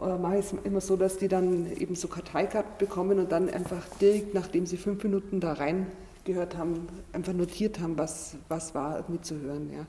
äh, 0.00 0.16
mache 0.16 0.38
ich 0.38 0.52
es 0.52 0.54
immer 0.64 0.80
so, 0.80 0.96
dass 0.96 1.18
die 1.18 1.28
dann 1.28 1.70
eben 1.72 1.94
so 1.94 2.08
Karteikarten 2.08 2.72
bekommen 2.78 3.18
und 3.18 3.32
dann 3.32 3.48
einfach 3.50 3.84
direkt, 4.00 4.34
nachdem 4.34 4.66
sie 4.66 4.76
fünf 4.76 5.02
Minuten 5.02 5.40
da 5.40 5.54
reingehört 5.54 6.56
haben, 6.56 6.86
einfach 7.12 7.32
notiert 7.32 7.80
haben, 7.80 7.98
was, 7.98 8.36
was 8.48 8.74
war 8.74 8.98
irgendwie 8.98 9.22
zu 9.22 9.40
hören. 9.40 9.70
Ja. 9.72 9.86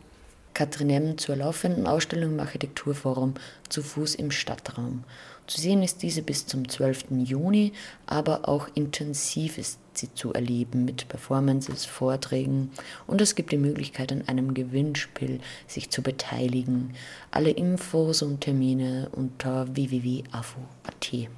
Katrin 0.54 0.90
M. 0.90 1.18
zur 1.18 1.36
laufenden 1.36 1.88
Ausstellung 1.88 2.34
im 2.34 2.40
Architekturforum 2.40 3.34
zu 3.70 3.82
Fuß 3.82 4.16
im 4.16 4.32
Stadtraum. 4.32 5.04
Zu 5.48 5.60
sehen 5.60 5.84
ist 5.84 6.02
diese 6.04 6.22
bis 6.22 6.46
zum 6.46 6.70
12. 6.70 7.06
Juni, 7.26 7.74
aber 8.06 8.48
auch 8.48 8.70
intensiv 8.76 9.58
ist 9.58 9.80
sie 9.94 10.14
zu 10.14 10.34
erleben 10.34 10.86
mit 10.86 11.08
Performances, 11.10 11.86
Vorträgen 11.86 12.72
und 13.08 13.22
es 13.22 13.36
gibt 13.36 13.52
die 13.52 13.58
Möglichkeit, 13.58 14.12
an 14.12 14.28
einem 14.28 14.54
Gewinnspiel 14.54 15.40
sich 15.68 15.90
zu 15.90 16.02
beteiligen. 16.02 16.94
Alle 17.32 17.52
Infos 17.52 18.22
und 18.22 18.42
Termine 18.42 19.10
unter 19.12 19.76
www.afo.at. 19.76 21.30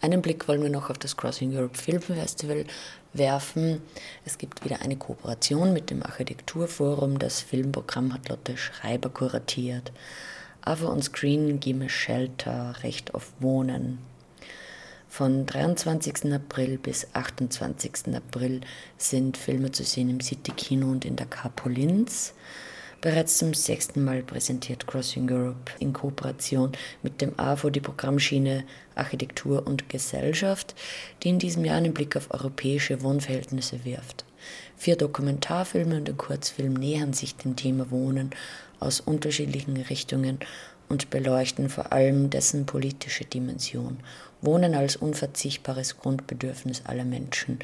Einen 0.00 0.22
Blick 0.22 0.46
wollen 0.46 0.62
wir 0.62 0.70
noch 0.70 0.90
auf 0.90 0.98
das 0.98 1.16
Crossing 1.16 1.56
Europe 1.56 1.76
Film 1.76 2.00
Festival 2.00 2.64
werfen. 3.12 3.82
Es 4.24 4.38
gibt 4.38 4.64
wieder 4.64 4.80
eine 4.80 4.96
Kooperation 4.96 5.72
mit 5.72 5.90
dem 5.90 6.04
Architekturforum. 6.04 7.18
Das 7.18 7.40
Filmprogramm 7.40 8.14
hat 8.14 8.28
Lotte 8.28 8.56
Schreiber 8.56 9.08
kuratiert. 9.08 9.90
Aber 10.62 10.92
on 10.92 11.02
Screen 11.02 11.58
Gimme 11.58 11.88
Shelter, 11.88 12.76
Recht 12.84 13.14
auf 13.14 13.32
Wohnen. 13.40 13.98
Von 15.08 15.46
23. 15.46 16.32
April 16.32 16.78
bis 16.78 17.08
28. 17.14 18.14
April 18.14 18.60
sind 18.98 19.36
Filme 19.36 19.72
zu 19.72 19.82
sehen 19.82 20.10
im 20.10 20.20
City 20.20 20.52
Kino 20.52 20.86
und 20.88 21.04
in 21.04 21.16
der 21.16 21.26
Carpolinz. 21.26 22.34
Bereits 23.00 23.38
zum 23.38 23.54
sechsten 23.54 24.04
Mal 24.04 24.24
präsentiert 24.24 24.88
Crossing 24.88 25.30
Europe 25.30 25.70
in 25.78 25.92
Kooperation 25.92 26.72
mit 27.04 27.20
dem 27.20 27.38
AFO 27.38 27.70
die 27.70 27.78
Programmschiene 27.78 28.64
Architektur 28.96 29.64
und 29.68 29.88
Gesellschaft, 29.88 30.74
die 31.22 31.28
in 31.28 31.38
diesem 31.38 31.64
Jahr 31.64 31.76
einen 31.76 31.94
Blick 31.94 32.16
auf 32.16 32.32
europäische 32.32 33.00
Wohnverhältnisse 33.02 33.84
wirft. 33.84 34.24
Vier 34.76 34.96
Dokumentarfilme 34.96 35.96
und 35.96 36.08
ein 36.08 36.16
Kurzfilm 36.16 36.72
nähern 36.72 37.12
sich 37.12 37.36
dem 37.36 37.54
Thema 37.54 37.88
Wohnen 37.92 38.30
aus 38.80 38.98
unterschiedlichen 38.98 39.76
Richtungen 39.76 40.40
und 40.88 41.08
beleuchten 41.08 41.68
vor 41.68 41.92
allem 41.92 42.30
dessen 42.30 42.66
politische 42.66 43.24
Dimension. 43.24 43.98
Wohnen 44.42 44.74
als 44.74 44.96
unverzichtbares 44.96 45.98
Grundbedürfnis 45.98 46.82
aller 46.84 47.04
Menschen. 47.04 47.60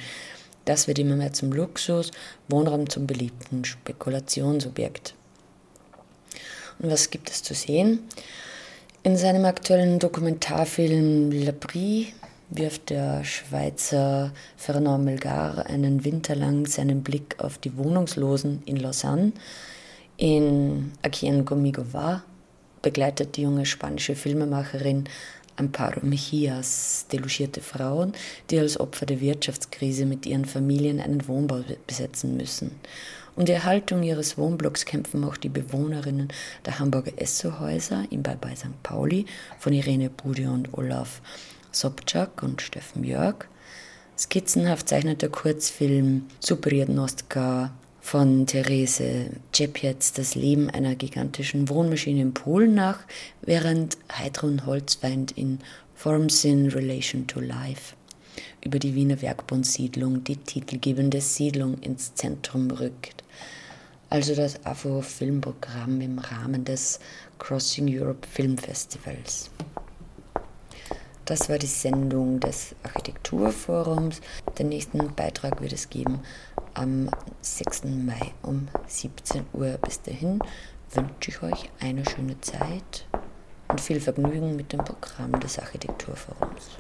Das 0.64 0.86
wird 0.86 1.00
immer 1.00 1.16
mehr 1.16 1.32
zum 1.32 1.50
Luxus, 1.50 2.12
Wohnraum 2.48 2.88
zum 2.88 3.08
beliebten 3.08 3.64
Spekulationsobjekt. 3.64 5.14
Und 6.78 6.90
was 6.90 7.10
gibt 7.10 7.30
es 7.30 7.42
zu 7.42 7.54
sehen? 7.54 8.00
In 9.02 9.16
seinem 9.16 9.44
aktuellen 9.44 9.98
Dokumentarfilm 9.98 11.30
La 11.30 11.52
Brie 11.52 12.08
wirft 12.50 12.90
der 12.90 13.24
Schweizer 13.24 14.32
Fernand 14.56 15.04
Melgar 15.04 15.66
einen 15.66 16.04
Winter 16.04 16.34
lang 16.34 16.66
seinen 16.66 17.02
Blick 17.02 17.36
auf 17.38 17.58
die 17.58 17.76
Wohnungslosen 17.76 18.62
in 18.64 18.76
Lausanne. 18.76 19.32
In 20.16 20.92
Aquí 21.02 21.26
en 21.26 21.44
Conmigo 21.44 21.84
Va 21.92 22.22
begleitet 22.82 23.36
die 23.36 23.42
junge 23.42 23.66
spanische 23.66 24.14
Filmemacherin 24.14 25.04
Amparo 25.56 26.00
Mejias 26.02 27.06
delogierte 27.12 27.60
Frauen, 27.60 28.12
die 28.50 28.58
als 28.58 28.78
Opfer 28.78 29.06
der 29.06 29.20
Wirtschaftskrise 29.20 30.04
mit 30.04 30.26
ihren 30.26 30.44
Familien 30.44 31.00
einen 31.00 31.26
Wohnbau 31.28 31.62
besetzen 31.86 32.36
müssen. 32.36 32.72
Um 33.36 33.44
die 33.44 33.52
Erhaltung 33.52 34.04
ihres 34.04 34.38
Wohnblocks 34.38 34.84
kämpfen 34.84 35.24
auch 35.24 35.36
die 35.36 35.48
Bewohnerinnen 35.48 36.28
der 36.64 36.78
Hamburger 36.78 37.10
Esso-Häuser 37.16 38.04
im 38.10 38.22
Bye 38.22 38.38
St. 38.54 38.80
Pauli 38.84 39.26
von 39.58 39.72
Irene 39.72 40.08
Budi 40.08 40.46
und 40.46 40.72
Olaf 40.74 41.20
Sobczak 41.72 42.44
und 42.44 42.62
Steffen 42.62 43.02
Jörg. 43.02 43.46
Skizzenhaft 44.16 44.88
zeichnet 44.88 45.22
der 45.22 45.30
Kurzfilm 45.30 46.26
Superjednostka 46.38 47.72
von 48.00 48.46
Therese 48.46 49.30
Czepiec 49.50 50.14
das 50.14 50.36
Leben 50.36 50.70
einer 50.70 50.94
gigantischen 50.94 51.68
Wohnmaschine 51.68 52.20
in 52.20 52.34
Polen 52.34 52.74
nach, 52.74 53.00
während 53.42 53.98
Heidrun 54.16 54.64
Holzweind 54.64 55.32
in 55.32 55.58
Forms 55.96 56.44
in 56.44 56.68
Relation 56.68 57.26
to 57.26 57.40
Life 57.40 57.96
über 58.64 58.78
die 58.78 58.94
Wiener 58.94 59.20
Werkbundsiedlung 59.20 60.22
die 60.22 60.36
titelgebende 60.36 61.20
Siedlung 61.20 61.78
ins 61.78 62.14
Zentrum 62.14 62.70
rückt. 62.70 63.23
Also 64.14 64.36
das 64.36 64.64
AFO-Filmprogramm 64.64 66.00
im 66.00 66.20
Rahmen 66.20 66.64
des 66.64 67.00
Crossing 67.40 67.88
Europe 67.88 68.28
Film 68.28 68.56
Festivals. 68.56 69.50
Das 71.24 71.48
war 71.48 71.58
die 71.58 71.66
Sendung 71.66 72.38
des 72.38 72.76
Architekturforums. 72.84 74.20
Den 74.56 74.68
nächsten 74.68 75.12
Beitrag 75.16 75.60
wird 75.60 75.72
es 75.72 75.90
geben 75.90 76.20
am 76.74 77.10
6. 77.40 77.86
Mai 77.86 78.32
um 78.42 78.68
17 78.86 79.46
Uhr. 79.52 79.78
Bis 79.82 80.00
dahin 80.00 80.38
wünsche 80.92 81.30
ich 81.32 81.42
euch 81.42 81.70
eine 81.80 82.08
schöne 82.08 82.40
Zeit 82.40 83.08
und 83.66 83.80
viel 83.80 84.00
Vergnügen 84.00 84.54
mit 84.54 84.72
dem 84.72 84.84
Programm 84.84 85.40
des 85.40 85.58
Architekturforums. 85.58 86.78